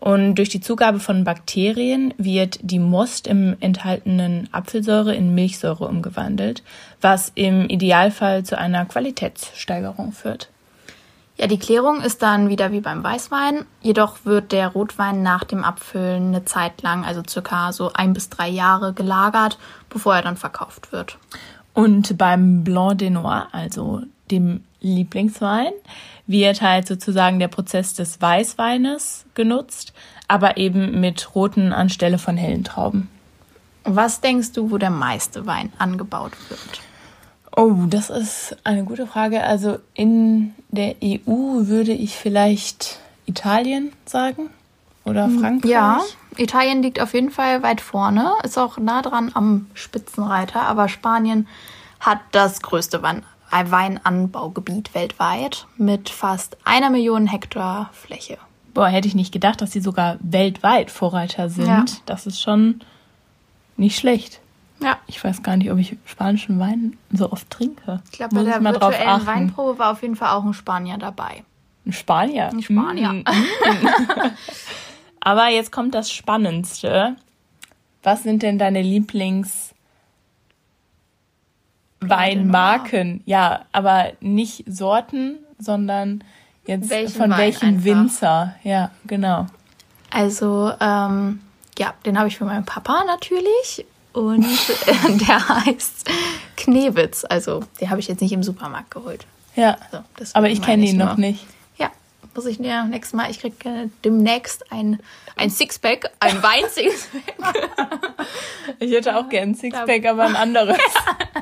Und 0.00 0.36
durch 0.36 0.48
die 0.48 0.60
Zugabe 0.60 1.00
von 1.00 1.24
Bakterien 1.24 2.14
wird 2.18 2.60
die 2.62 2.78
Most 2.78 3.26
im 3.26 3.56
enthaltenen 3.58 4.48
Apfelsäure 4.52 5.14
in 5.14 5.34
Milchsäure 5.34 5.88
umgewandelt, 5.88 6.62
was 7.00 7.32
im 7.34 7.68
Idealfall 7.68 8.44
zu 8.44 8.56
einer 8.56 8.84
Qualitätssteigerung 8.84 10.12
führt. 10.12 10.50
Ja, 11.36 11.46
die 11.46 11.58
Klärung 11.58 12.00
ist 12.00 12.22
dann 12.22 12.48
wieder 12.48 12.72
wie 12.72 12.80
beim 12.80 13.02
Weißwein. 13.02 13.64
Jedoch 13.80 14.24
wird 14.24 14.52
der 14.52 14.68
Rotwein 14.68 15.22
nach 15.22 15.44
dem 15.44 15.64
Abfüllen 15.64 16.28
eine 16.28 16.44
Zeit 16.44 16.82
lang, 16.82 17.04
also 17.04 17.22
circa 17.28 17.72
so 17.72 17.92
ein 17.92 18.12
bis 18.12 18.28
drei 18.28 18.48
Jahre 18.48 18.92
gelagert, 18.92 19.58
bevor 19.88 20.16
er 20.16 20.22
dann 20.22 20.36
verkauft 20.36 20.92
wird. 20.92 21.16
Und 21.74 22.18
beim 22.18 22.64
Blanc 22.64 22.98
de 22.98 23.10
Noir, 23.10 23.48
also 23.52 24.02
dem 24.30 24.64
Lieblingswein, 24.80 25.72
wird 26.26 26.62
halt 26.62 26.86
sozusagen 26.86 27.38
der 27.38 27.48
Prozess 27.48 27.94
des 27.94 28.20
Weißweines 28.20 29.24
genutzt, 29.34 29.92
aber 30.28 30.56
eben 30.56 31.00
mit 31.00 31.34
roten 31.34 31.72
anstelle 31.72 32.18
von 32.18 32.36
hellen 32.36 32.64
Trauben. 32.64 33.08
Was 33.84 34.20
denkst 34.20 34.52
du, 34.52 34.70
wo 34.70 34.78
der 34.78 34.90
meiste 34.90 35.46
Wein 35.46 35.72
angebaut 35.78 36.32
wird? 36.48 36.82
Oh, 37.56 37.86
das 37.88 38.10
ist 38.10 38.56
eine 38.62 38.84
gute 38.84 39.06
Frage. 39.06 39.42
Also 39.42 39.78
in 39.94 40.54
der 40.68 40.96
EU 41.02 41.66
würde 41.66 41.92
ich 41.92 42.14
vielleicht 42.14 43.00
Italien 43.26 43.92
sagen 44.04 44.50
oder 45.04 45.24
hm, 45.24 45.40
Frankreich. 45.40 45.70
Ja, 45.70 46.00
Italien 46.36 46.82
liegt 46.82 47.00
auf 47.00 47.14
jeden 47.14 47.30
Fall 47.30 47.62
weit 47.62 47.80
vorne, 47.80 48.32
ist 48.44 48.58
auch 48.58 48.78
nah 48.78 49.02
dran 49.02 49.32
am 49.34 49.66
Spitzenreiter, 49.74 50.62
aber 50.62 50.88
Spanien 50.88 51.48
hat 51.98 52.20
das 52.32 52.60
größte 52.60 53.02
Wein 53.02 53.24
Weinanbaugebiet 53.50 54.94
weltweit 54.94 55.66
mit 55.76 56.08
fast 56.08 56.56
einer 56.64 56.90
Million 56.90 57.26
Hektar 57.26 57.90
Fläche. 57.92 58.38
Boah, 58.74 58.88
hätte 58.88 59.08
ich 59.08 59.14
nicht 59.14 59.32
gedacht, 59.32 59.60
dass 59.60 59.72
sie 59.72 59.80
sogar 59.80 60.18
weltweit 60.20 60.90
Vorreiter 60.90 61.48
sind. 61.48 61.66
Ja. 61.66 61.84
Das 62.06 62.26
ist 62.26 62.40
schon 62.40 62.80
nicht 63.76 63.98
schlecht. 63.98 64.40
Ja. 64.80 64.98
Ich 65.06 65.22
weiß 65.22 65.42
gar 65.42 65.56
nicht, 65.56 65.70
ob 65.72 65.78
ich 65.78 65.96
spanischen 66.04 66.60
Wein 66.60 66.96
so 67.12 67.32
oft 67.32 67.50
trinke. 67.50 68.00
Ich 68.12 68.18
glaube, 68.18 68.36
bei 68.36 68.44
der 68.44 68.62
virtuellen 68.62 69.26
Weinprobe 69.26 69.78
war 69.78 69.92
auf 69.92 70.02
jeden 70.02 70.14
Fall 70.14 70.30
auch 70.30 70.44
ein 70.44 70.54
Spanier 70.54 70.98
dabei. 70.98 71.42
Ein 71.84 71.92
Spanier? 71.92 72.50
Ein 72.50 72.62
Spanier. 72.62 73.12
Mm. 73.12 73.24
Aber 75.20 75.48
jetzt 75.48 75.72
kommt 75.72 75.94
das 75.94 76.12
Spannendste. 76.12 77.16
Was 78.02 78.22
sind 78.22 78.42
denn 78.42 78.58
deine 78.58 78.82
Lieblings- 78.82 79.72
Weinmarken, 82.00 83.22
ja, 83.26 83.64
aber 83.72 84.12
nicht 84.20 84.64
Sorten, 84.66 85.38
sondern 85.58 86.22
jetzt 86.66 86.90
welchen 86.90 87.14
von 87.14 87.30
Wein 87.30 87.38
welchem 87.38 87.68
einfach. 87.68 87.84
Winzer. 87.84 88.54
Ja, 88.62 88.90
genau. 89.06 89.46
Also, 90.10 90.72
ähm, 90.80 91.40
ja, 91.78 91.94
den 92.06 92.18
habe 92.18 92.28
ich 92.28 92.38
für 92.38 92.44
meinen 92.44 92.64
Papa 92.64 93.04
natürlich. 93.06 93.84
Und 94.12 94.46
der 95.28 95.48
heißt 95.48 96.08
Knewitz. 96.56 97.24
Also, 97.28 97.62
den 97.80 97.90
habe 97.90 98.00
ich 98.00 98.08
jetzt 98.08 98.20
nicht 98.20 98.32
im 98.32 98.42
Supermarkt 98.42 98.90
geholt. 98.90 99.26
Ja. 99.54 99.76
Also, 99.90 100.32
aber 100.34 100.48
ich 100.48 100.62
kenne 100.62 100.86
ihn 100.86 100.96
noch 100.96 101.16
nicht 101.16 101.46
muss 102.38 102.46
ich 102.46 102.58
dir 102.58 102.84
nächstes 102.84 103.14
Mal, 103.14 103.28
ich 103.32 103.40
kriege 103.40 103.68
äh, 103.68 103.88
demnächst 104.04 104.70
ein, 104.70 105.00
ein 105.34 105.50
Sixpack, 105.50 106.12
ein 106.20 106.36
Wein-Sixpack. 106.40 107.34
ich 108.78 108.92
hätte 108.92 109.16
auch 109.16 109.28
gern 109.28 109.50
ein 109.50 109.54
Sixpack, 109.56 110.06
aber 110.06 110.22
ein 110.22 110.36
anderes. 110.36 110.78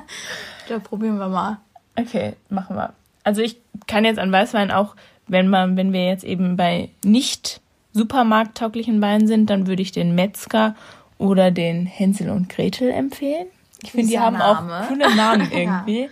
da 0.68 0.78
probieren 0.78 1.18
wir 1.18 1.28
mal. 1.28 1.58
Okay, 1.96 2.32
machen 2.48 2.76
wir. 2.76 2.94
Also 3.24 3.42
ich 3.42 3.58
kann 3.86 4.06
jetzt 4.06 4.18
an 4.18 4.32
Weißwein 4.32 4.70
auch, 4.70 4.96
wenn 5.26 5.48
man, 5.48 5.76
wenn 5.76 5.92
wir 5.92 6.06
jetzt 6.06 6.24
eben 6.24 6.56
bei 6.56 6.88
nicht 7.04 7.60
supermarkttauglichen 7.92 9.02
Weinen 9.02 9.26
sind, 9.26 9.50
dann 9.50 9.66
würde 9.66 9.82
ich 9.82 9.92
den 9.92 10.14
Metzger 10.14 10.76
oder 11.18 11.50
den 11.50 11.84
Hänsel 11.84 12.30
und 12.30 12.48
Gretel 12.48 12.90
empfehlen. 12.90 13.48
Ich 13.82 13.90
finde, 13.90 14.08
die 14.08 14.18
haben 14.18 14.38
Name. 14.38 14.80
auch 14.80 14.88
coole 14.88 15.14
Namen 15.14 15.52
irgendwie. 15.52 16.04
ja. 16.04 16.08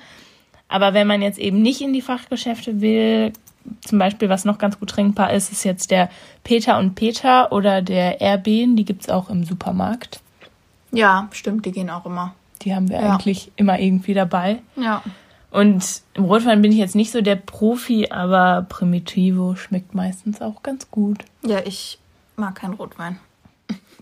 Aber 0.69 0.93
wenn 0.93 1.07
man 1.07 1.23
jetzt 1.23 1.39
eben 1.39 1.63
nicht 1.63 1.81
in 1.81 1.95
die 1.95 2.03
Fachgeschäfte 2.03 2.83
will, 2.83 3.33
zum 3.85 3.99
Beispiel, 3.99 4.29
was 4.29 4.45
noch 4.45 4.59
ganz 4.59 4.79
gut 4.79 4.91
trinkbar 4.91 5.33
ist, 5.33 5.53
ist 5.53 5.65
jetzt 5.65 5.91
der 5.91 6.11
Peter 6.43 6.79
und 6.79 6.95
Peter 6.95 7.53
oder 7.53 7.83
der 7.83 8.21
Erben. 8.21 8.77
Die 8.77 8.85
gibt 8.85 9.03
es 9.03 9.09
auch 9.09 9.31
im 9.31 9.45
Supermarkt. 9.45 10.21
Ja, 10.93 11.29
stimmt, 11.33 11.67
die 11.67 11.73
gehen 11.73 11.91
auch 11.91 12.07
immer. 12.07 12.35
Die 12.63 12.75
haben 12.75 12.89
wir 12.89 13.01
ja. 13.01 13.13
eigentlich 13.13 13.53
immer 13.57 13.79
irgendwie 13.79 14.15
dabei. 14.15 14.61
Ja. 14.77 15.03
Und 15.51 16.03
im 16.15 16.25
Rotwein 16.25 16.63
bin 16.63 16.73
ich 16.73 16.79
jetzt 16.79 16.95
nicht 16.95 17.13
so 17.13 17.21
der 17.21 17.37
Profi, 17.37 18.09
aber 18.11 18.67
Primitivo 18.69 19.55
schmeckt 19.55 19.95
meistens 19.95 20.41
auch 20.41 20.63
ganz 20.63 20.91
gut. 20.91 21.25
Ja, 21.43 21.61
ich 21.65 21.99
mag 22.37 22.57
keinen 22.57 22.75
Rotwein. 22.75 23.19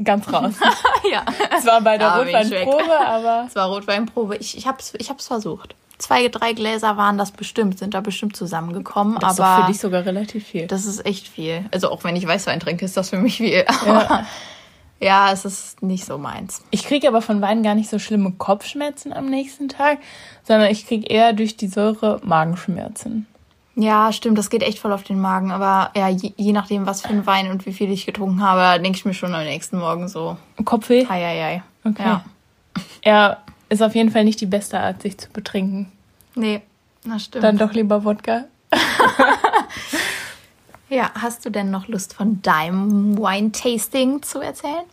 Ganz 0.02 0.32
raus. 0.32 0.54
ja. 1.12 1.24
Es 1.56 1.66
war 1.66 1.80
bei 1.82 1.98
der 1.98 2.08
ja, 2.08 2.16
Rotweinprobe, 2.16 3.06
aber. 3.06 3.44
Es 3.46 3.54
war 3.54 3.68
Rotweinprobe. 3.68 4.36
Ich, 4.36 4.56
ich 4.56 4.66
habe 4.66 4.78
es 4.78 4.94
ich 4.98 5.10
hab's 5.10 5.26
versucht 5.26 5.74
zwei, 6.02 6.28
drei 6.28 6.52
Gläser 6.52 6.96
waren 6.96 7.16
das 7.16 7.30
bestimmt, 7.30 7.78
sind 7.78 7.94
da 7.94 8.00
bestimmt 8.00 8.36
zusammengekommen. 8.36 9.18
Das 9.20 9.40
aber 9.40 9.54
ist 9.54 9.64
für 9.64 9.72
dich 9.72 9.80
sogar 9.80 10.04
relativ 10.04 10.46
viel. 10.46 10.66
Das 10.66 10.84
ist 10.84 11.06
echt 11.06 11.28
viel. 11.28 11.64
Also 11.72 11.90
auch 11.90 12.04
wenn 12.04 12.16
ich 12.16 12.26
Weißwein 12.26 12.60
trinke, 12.60 12.84
ist 12.84 12.96
das 12.96 13.10
für 13.10 13.18
mich 13.18 13.36
viel. 13.36 13.64
Ja. 13.86 14.26
ja, 15.00 15.32
es 15.32 15.44
ist 15.44 15.82
nicht 15.82 16.04
so 16.04 16.18
meins. 16.18 16.62
Ich 16.70 16.84
kriege 16.84 17.08
aber 17.08 17.22
von 17.22 17.40
Wein 17.40 17.62
gar 17.62 17.74
nicht 17.74 17.88
so 17.88 17.98
schlimme 17.98 18.32
Kopfschmerzen 18.32 19.12
am 19.12 19.26
nächsten 19.26 19.68
Tag, 19.68 19.98
sondern 20.42 20.70
ich 20.70 20.86
kriege 20.86 21.06
eher 21.06 21.32
durch 21.32 21.56
die 21.56 21.68
Säure 21.68 22.20
Magenschmerzen. 22.24 23.26
Ja, 23.74 24.12
stimmt, 24.12 24.36
das 24.36 24.50
geht 24.50 24.62
echt 24.62 24.80
voll 24.80 24.92
auf 24.92 25.02
den 25.02 25.20
Magen. 25.20 25.50
Aber 25.50 25.90
ja, 25.96 26.08
je, 26.08 26.32
je 26.36 26.52
nachdem, 26.52 26.84
was 26.84 27.02
für 27.02 27.08
ein 27.08 27.26
Wein 27.26 27.50
und 27.50 27.64
wie 27.64 27.72
viel 27.72 27.90
ich 27.90 28.04
getrunken 28.04 28.42
habe, 28.42 28.82
denke 28.82 28.98
ich 28.98 29.04
mir 29.04 29.14
schon 29.14 29.34
am 29.34 29.44
nächsten 29.44 29.78
Morgen 29.78 30.08
so. 30.08 30.36
Kopfweh? 30.64 31.06
Hei. 31.08 31.62
Okay. 31.84 32.02
Ja. 32.04 32.24
ja, 33.04 33.38
ist 33.72 33.82
auf 33.82 33.94
jeden 33.94 34.10
Fall 34.10 34.24
nicht 34.24 34.40
die 34.40 34.46
beste 34.46 34.78
Art, 34.78 35.02
sich 35.02 35.18
zu 35.18 35.28
betrinken. 35.30 35.90
Nee, 36.34 36.62
das 37.04 37.24
stimmt. 37.24 37.44
Dann 37.44 37.58
doch 37.58 37.72
lieber 37.72 38.04
Wodka. 38.04 38.44
Ja, 40.92 41.10
hast 41.14 41.46
du 41.46 41.50
denn 41.50 41.70
noch 41.70 41.88
Lust 41.88 42.12
von 42.12 42.42
deinem 42.42 43.16
Wine-Tasting 43.16 44.20
zu 44.20 44.40
erzählen? 44.40 44.84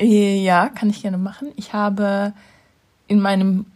Ja, 0.00 0.68
kann 0.68 0.90
ich 0.90 1.02
gerne 1.02 1.16
machen. 1.16 1.52
Ich 1.54 1.72
habe 1.72 2.32
in 3.06 3.20
meinem 3.20 3.66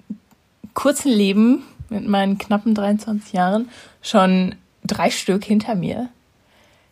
kurzen 0.75 1.13
Leben 1.13 1.63
mit 1.89 2.05
meinen 2.09 2.37
knappen 2.37 2.75
23 2.75 3.33
Jahren 3.33 3.69
schon 4.03 4.57
drei 4.83 5.13
Stück 5.13 5.45
hinter 5.45 5.77
mir. 5.77 6.09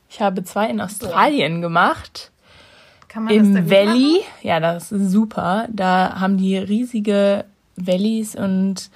Ich 0.09 0.21
habe 0.21 0.45
zwei 0.45 0.71
in 0.71 0.81
Australien 0.81 1.61
gemacht. 1.61 2.31
Kann 3.19 3.25
man 3.25 3.35
Im 3.35 3.55
das 3.55 3.69
Valley. 3.69 4.21
Machen? 4.21 4.43
Ja, 4.43 4.61
das 4.61 4.93
ist 4.93 5.11
super. 5.11 5.67
Da 5.73 6.21
haben 6.21 6.37
die 6.37 6.57
riesige 6.57 7.47
Valleys 7.75 8.37
und 8.37 8.91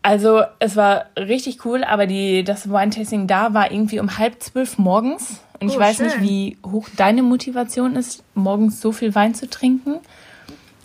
also 0.00 0.40
es 0.58 0.74
war 0.74 1.04
richtig 1.18 1.66
cool, 1.66 1.84
aber 1.84 2.06
die, 2.06 2.44
das 2.44 2.70
Wine-Tasting 2.70 3.26
da 3.26 3.52
war 3.52 3.70
irgendwie 3.70 4.00
um 4.00 4.16
halb 4.16 4.42
zwölf 4.42 4.78
morgens. 4.78 5.42
Und 5.60 5.68
ich 5.68 5.76
oh, 5.76 5.80
weiß 5.80 5.98
schön. 5.98 6.06
nicht, 6.06 6.22
wie 6.22 6.56
hoch 6.64 6.88
deine 6.96 7.22
Motivation 7.22 7.94
ist, 7.94 8.22
morgens 8.34 8.80
so 8.80 8.90
viel 8.90 9.14
Wein 9.14 9.34
zu 9.34 9.50
trinken. 9.50 9.96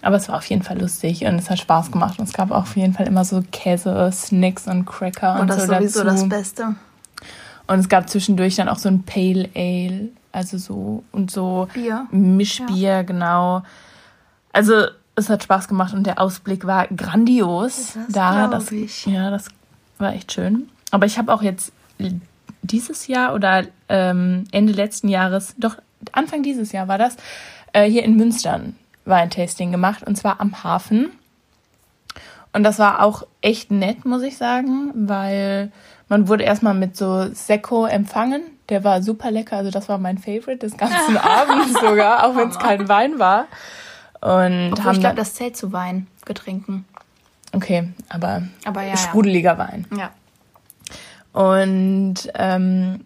Aber 0.01 0.17
es 0.17 0.27
war 0.27 0.35
auf 0.35 0.45
jeden 0.47 0.63
Fall 0.63 0.81
lustig 0.81 1.23
und 1.23 1.35
es 1.35 1.49
hat 1.49 1.59
Spaß 1.59 1.89
gemacht. 1.89 2.19
Und 2.19 2.25
es 2.25 2.33
gab 2.33 2.51
auch 2.51 2.63
auf 2.63 2.75
jeden 2.75 2.91
Fall 2.91 3.07
immer 3.07 3.23
so 3.23 3.41
Käse, 3.53 4.09
Snacks 4.11 4.67
und 4.67 4.83
Cracker 4.83 5.35
oh, 5.37 5.41
und, 5.41 5.41
und 5.43 5.47
das 5.51 5.67
so 5.67 5.71
ist 5.71 5.93
sowieso 5.93 6.03
dazu. 6.03 6.27
das 6.27 6.29
Beste. 6.29 6.75
Und 7.67 7.79
es 7.79 7.87
gab 7.87 8.09
zwischendurch 8.09 8.57
dann 8.57 8.67
auch 8.67 8.77
so 8.77 8.89
ein 8.89 9.03
Pale 9.03 9.47
Ale, 9.55 10.09
also 10.35 10.57
so 10.57 11.03
und 11.11 11.31
so 11.31 11.67
Bier. 11.73 12.07
Mischbier, 12.11 12.89
ja. 12.89 13.01
genau. 13.01 13.63
Also 14.51 14.85
es 15.15 15.29
hat 15.29 15.43
Spaß 15.43 15.67
gemacht 15.67 15.93
und 15.93 16.05
der 16.05 16.19
Ausblick 16.19 16.65
war 16.65 16.87
grandios. 16.87 17.93
Das 17.93 18.07
da, 18.09 18.47
das, 18.47 18.71
ich. 18.71 19.05
ja, 19.05 19.31
das 19.31 19.47
war 19.97 20.13
echt 20.13 20.33
schön. 20.33 20.69
Aber 20.91 21.05
ich 21.05 21.17
habe 21.17 21.33
auch 21.33 21.41
jetzt 21.41 21.71
dieses 22.61 23.07
Jahr 23.07 23.33
oder 23.33 23.63
ähm, 23.89 24.45
Ende 24.51 24.73
letzten 24.73 25.07
Jahres, 25.07 25.55
doch 25.57 25.77
Anfang 26.11 26.43
dieses 26.43 26.71
Jahr 26.71 26.87
war 26.87 26.97
das, 26.97 27.15
äh, 27.73 27.89
hier 27.89 28.03
in 28.03 28.15
Münster 28.15 28.53
ein 28.53 28.75
Weintasting 29.05 29.71
gemacht 29.71 30.03
und 30.05 30.15
zwar 30.17 30.41
am 30.41 30.63
Hafen. 30.63 31.11
Und 32.55 32.63
das 32.63 32.79
war 32.79 33.03
auch 33.03 33.23
echt 33.41 33.69
nett, 33.69 34.05
muss 34.05 34.21
ich 34.21 34.37
sagen, 34.37 34.91
weil 34.95 35.73
man 36.07 36.29
wurde 36.29 36.45
erstmal 36.45 36.73
mit 36.73 36.95
so 36.95 37.27
Sekko 37.33 37.85
empfangen. 37.85 38.43
Der 38.69 38.85
war 38.85 39.03
super 39.03 39.29
lecker, 39.29 39.57
also 39.57 39.71
das 39.71 39.89
war 39.89 39.97
mein 39.97 40.17
Favorite 40.17 40.59
des 40.59 40.77
ganzen 40.77 41.17
Abends 41.21 41.73
sogar, 41.73 42.23
auch 42.23 42.37
wenn 42.37 42.47
es 42.47 42.57
kein 42.57 42.87
Wein 42.87 43.19
war. 43.19 43.47
Und 44.21 44.71
Obwohl, 44.71 44.85
haben 44.85 44.93
ich 44.93 44.99
glaube, 45.01 45.17
das 45.17 45.33
zählt 45.33 45.57
zu 45.57 45.73
Wein, 45.73 46.07
Getränken. 46.23 46.85
Okay, 47.51 47.89
aber, 48.07 48.43
aber 48.63 48.83
ja, 48.83 48.95
sprudeliger 48.95 49.53
ja. 49.53 49.57
Wein. 49.57 49.85
Ja. 49.97 50.11
Und 51.33 52.15
ähm, 52.35 53.03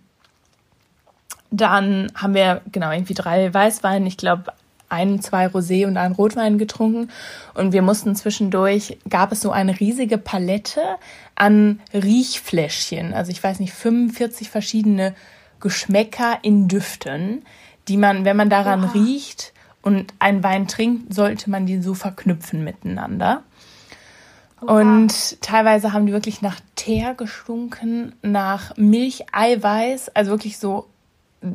dann 1.49 2.11
haben 2.13 2.35
wir 2.35 2.61
genau 2.71 2.91
irgendwie 2.91 3.15
drei 3.15 3.51
Weißweine, 3.51 4.07
ich 4.07 4.17
glaube 4.17 4.53
ein, 4.89 5.21
zwei 5.21 5.47
Rosé 5.47 5.87
und 5.87 5.97
einen 5.97 6.15
Rotwein 6.15 6.57
getrunken. 6.57 7.09
Und 7.53 7.71
wir 7.73 7.81
mussten 7.81 8.15
zwischendurch, 8.15 8.97
gab 9.07 9.31
es 9.31 9.41
so 9.41 9.51
eine 9.51 9.79
riesige 9.79 10.17
Palette 10.17 10.81
an 11.35 11.79
Riechfläschchen. 11.93 13.13
Also 13.13 13.31
ich 13.31 13.43
weiß 13.43 13.59
nicht, 13.59 13.73
45 13.73 14.49
verschiedene 14.49 15.15
Geschmäcker 15.59 16.39
in 16.41 16.67
Düften, 16.67 17.43
die 17.87 17.97
man, 17.97 18.25
wenn 18.25 18.37
man 18.37 18.49
daran 18.49 18.83
Oha. 18.83 18.91
riecht, 18.91 19.53
und 19.81 20.13
einen 20.19 20.43
Wein 20.43 20.67
trinkt, 20.67 21.13
sollte 21.13 21.49
man 21.49 21.65
die 21.65 21.81
so 21.81 21.93
verknüpfen 21.93 22.63
miteinander. 22.63 23.43
Oha. 24.61 24.79
Und 24.79 25.41
teilweise 25.41 25.93
haben 25.93 26.05
die 26.05 26.13
wirklich 26.13 26.41
nach 26.41 26.59
Teer 26.75 27.13
gestunken, 27.15 28.13
nach 28.21 28.75
Milcheiweiß, 28.75 30.09
also 30.09 30.31
wirklich 30.31 30.57
so 30.57 30.87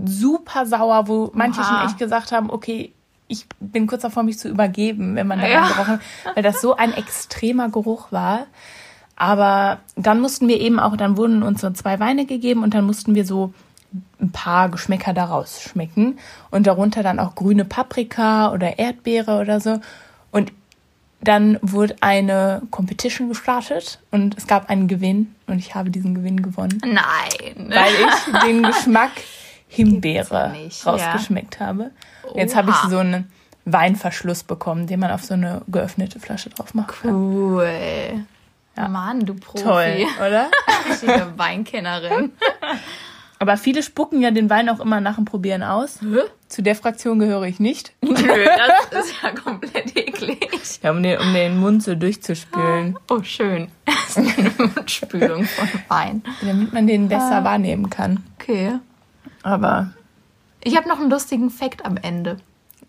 super 0.07 0.65
sauer, 0.65 1.07
wo 1.09 1.31
manche 1.35 1.61
Oha. 1.61 1.69
schon 1.69 1.87
echt 1.87 1.99
gesagt 1.99 2.33
haben, 2.33 2.51
okay, 2.51 2.93
ich 3.29 3.47
bin 3.61 3.87
kurz 3.87 4.03
davor, 4.03 4.23
mich 4.23 4.39
zu 4.39 4.49
übergeben, 4.49 5.17
wenn 5.17 5.27
man 5.27 5.41
da 5.41 5.49
ja. 5.49 5.67
gerochen 5.69 6.01
weil 6.35 6.43
das 6.43 6.61
so 6.61 6.77
ein 6.77 6.93
extremer 6.93 7.69
Geruch 7.69 8.13
war. 8.13 8.47
Aber 9.17 9.79
dann 9.97 10.21
mussten 10.21 10.49
wir 10.49 10.61
eben 10.61 10.81
auch, 10.81 10.97
dann 10.97 11.17
wurden 11.17 11.43
uns 11.43 11.61
so 11.61 11.71
zwei 11.71 12.01
Weine 12.01 12.27
gegeben 12.27 12.63
und 12.63 12.75
dann 12.75 12.85
mussten 12.85 13.15
wir 13.15 13.25
so 13.25 13.55
ein 14.21 14.33
paar 14.33 14.69
Geschmäcker 14.69 15.13
daraus 15.13 15.63
schmecken 15.63 16.19
und 16.51 16.67
darunter 16.67 17.03
dann 17.03 17.21
auch 17.21 17.35
grüne 17.35 17.65
Paprika 17.65 18.53
oder 18.53 18.79
Erdbeere 18.79 19.41
oder 19.41 19.61
so. 19.61 19.81
Und 20.33 20.53
dann 21.21 21.59
wurde 21.63 21.97
eine 22.01 22.63
Competition 22.71 23.29
gestartet 23.29 24.01
und 24.11 24.37
es 24.37 24.47
gab 24.47 24.69
einen 24.69 24.89
Gewinn 24.89 25.35
und 25.47 25.59
ich 25.59 25.75
habe 25.75 25.91
diesen 25.91 26.15
Gewinn 26.15 26.43
gewonnen. 26.43 26.81
Nein. 26.85 27.69
Weil 27.69 27.93
ich 27.93 28.43
den 28.43 28.63
Geschmack 28.65 29.13
Himbeere 29.75 30.55
rausgeschmeckt 30.87 31.59
ja. 31.61 31.67
habe. 31.67 31.91
Oha. 32.25 32.39
Jetzt 32.39 32.57
habe 32.57 32.71
ich 32.71 32.77
so 32.91 32.99
einen 32.99 33.31
Weinverschluss 33.65 34.43
bekommen, 34.43 34.87
den 34.87 35.01
man 35.01 35.11
auf 35.11 35.25
so 35.25 35.35
eine 35.35 35.63
geöffnete 35.69 36.21
Flasche 36.21 36.51
drauf 36.51 36.75
macht. 36.75 36.95
Cool. 37.05 38.25
Ja. 38.77 38.89
Mann, 38.89 39.21
du 39.21 39.35
Profi. 39.35 39.63
Toll, 39.63 40.07
oder? 40.19 40.51
Richtige 40.91 41.33
Weinkennerin. 41.37 42.33
Aber 43.39 43.57
viele 43.57 43.83
spucken 43.83 44.23
ja 44.23 44.31
den 44.31 44.49
Wein 44.49 44.69
auch 44.69 44.81
immer 44.81 45.01
nach 45.01 45.17
dem 45.17 45.25
Probieren 45.25 45.63
aus. 45.63 46.01
Hä? 46.01 46.21
Zu 46.49 46.63
der 46.63 46.75
Fraktion 46.75 47.19
gehöre 47.19 47.43
ich 47.43 47.61
nicht. 47.61 47.93
Nö, 48.01 48.15
das 48.91 49.07
ist 49.07 49.15
ja 49.23 49.31
komplett 49.33 49.97
eklig. 49.97 50.49
Ja, 50.83 50.93
um 50.93 51.03
den, 51.03 51.19
um 51.19 51.35
den 51.35 51.59
Mund 51.59 51.83
so 51.83 51.95
durchzuspülen. 51.95 52.97
Oh, 53.11 53.23
schön. 53.23 53.69
Das 53.85 54.17
ist 54.17 54.39
eine 54.39 54.51
Mundspülung 54.57 55.45
von 55.45 55.69
Wein. 55.89 56.23
Damit 56.41 56.73
man 56.73 56.87
den 56.87 57.09
besser 57.09 57.41
ah. 57.41 57.45
wahrnehmen 57.45 57.91
kann. 57.91 58.25
Okay. 58.41 58.79
Aber. 59.45 59.93
Ich 60.65 60.77
habe 60.77 60.89
noch 60.89 60.99
einen 60.99 61.11
lustigen 61.11 61.51
Fakt 61.51 61.85
am 61.85 61.97
Ende. 61.97 62.39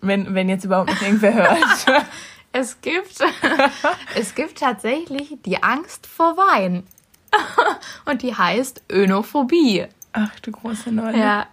Wenn, 0.02 0.34
wenn 0.34 0.50
jetzt 0.50 0.64
überhaupt 0.64 0.90
nicht 0.90 1.02
irgendwer 1.02 1.34
hört. 1.34 2.06
es 2.54 2.82
gibt, 2.82 3.20
es 4.16 4.34
gibt 4.34 4.60
tatsächlich 4.60 5.36
die 5.46 5.62
Angst 5.62 6.08
vor 6.08 6.38
Wein. 6.38 6.84
Und 8.06 8.22
die 8.22 8.34
heißt 8.34 8.82
Önophobie. 8.90 9.86
Ach 10.14 10.40
du 10.40 10.52
große 10.52 10.92
Neune. 10.92 11.20
Ja, 11.20 11.48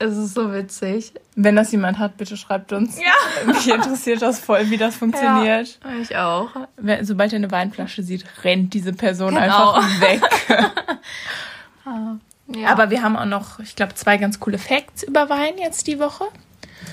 es 0.00 0.16
ist 0.16 0.34
so 0.34 0.52
witzig. 0.52 1.12
Wenn 1.36 1.54
das 1.54 1.70
jemand 1.70 1.98
hat, 1.98 2.16
bitte 2.16 2.36
schreibt 2.36 2.72
uns. 2.72 2.98
Ja. 2.98 3.46
Mich 3.46 3.68
interessiert 3.68 4.22
das 4.22 4.40
voll, 4.40 4.70
wie 4.70 4.76
das 4.76 4.96
funktioniert. 4.96 5.78
Ja, 5.84 6.00
ich 6.00 6.16
auch. 6.16 6.50
Sobald 7.02 7.32
er 7.32 7.36
eine 7.36 7.52
Weinflasche 7.52 8.02
sieht, 8.02 8.24
rennt 8.42 8.74
diese 8.74 8.92
Person 8.92 9.34
genau. 9.34 9.72
einfach 9.72 10.00
weg. 10.00 10.22
Ja. 12.48 12.68
Aber 12.68 12.90
wir 12.90 13.02
haben 13.02 13.16
auch 13.16 13.26
noch, 13.26 13.58
ich 13.60 13.76
glaube, 13.76 13.94
zwei 13.94 14.16
ganz 14.16 14.40
coole 14.40 14.58
Facts 14.58 15.02
über 15.02 15.28
Wein 15.28 15.58
jetzt 15.58 15.86
die 15.86 15.98
Woche. 15.98 16.24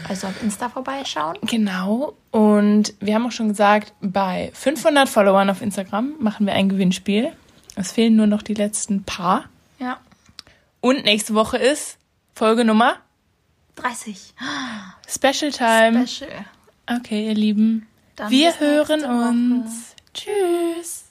Also 0.08 0.28
auf 0.28 0.44
Insta 0.44 0.70
vorbeischauen. 0.70 1.38
Genau. 1.42 2.16
Und 2.32 2.94
wir 3.00 3.16
haben 3.16 3.26
auch 3.26 3.32
schon 3.32 3.50
gesagt, 3.50 3.94
bei 4.02 4.52
500 4.54 5.10
Followern 5.10 5.50
auf 5.50 5.62
Instagram 5.62 6.14
machen 6.20 6.46
wir 6.46 6.54
ein 6.54 6.70
Gewinnspiel. 6.70 7.32
Es 7.76 7.92
fehlen 7.92 8.16
nur 8.16 8.28
noch 8.28 8.42
die 8.42 8.54
letzten 8.54 9.04
paar. 9.04 9.46
Ja. 9.80 9.98
Und 10.82 11.06
nächste 11.06 11.34
Woche 11.34 11.58
ist 11.58 11.98
Folge 12.34 12.66
Nummer 12.66 12.98
30. 13.76 14.34
Special 15.08 15.52
Time. 15.52 16.08
Special. 16.08 16.30
Okay, 17.00 17.28
ihr 17.28 17.34
Lieben. 17.34 17.88
Dann 18.16 18.30
wir 18.30 18.60
hören 18.60 19.04
uns. 19.04 19.96
Tschüss. 20.14 21.06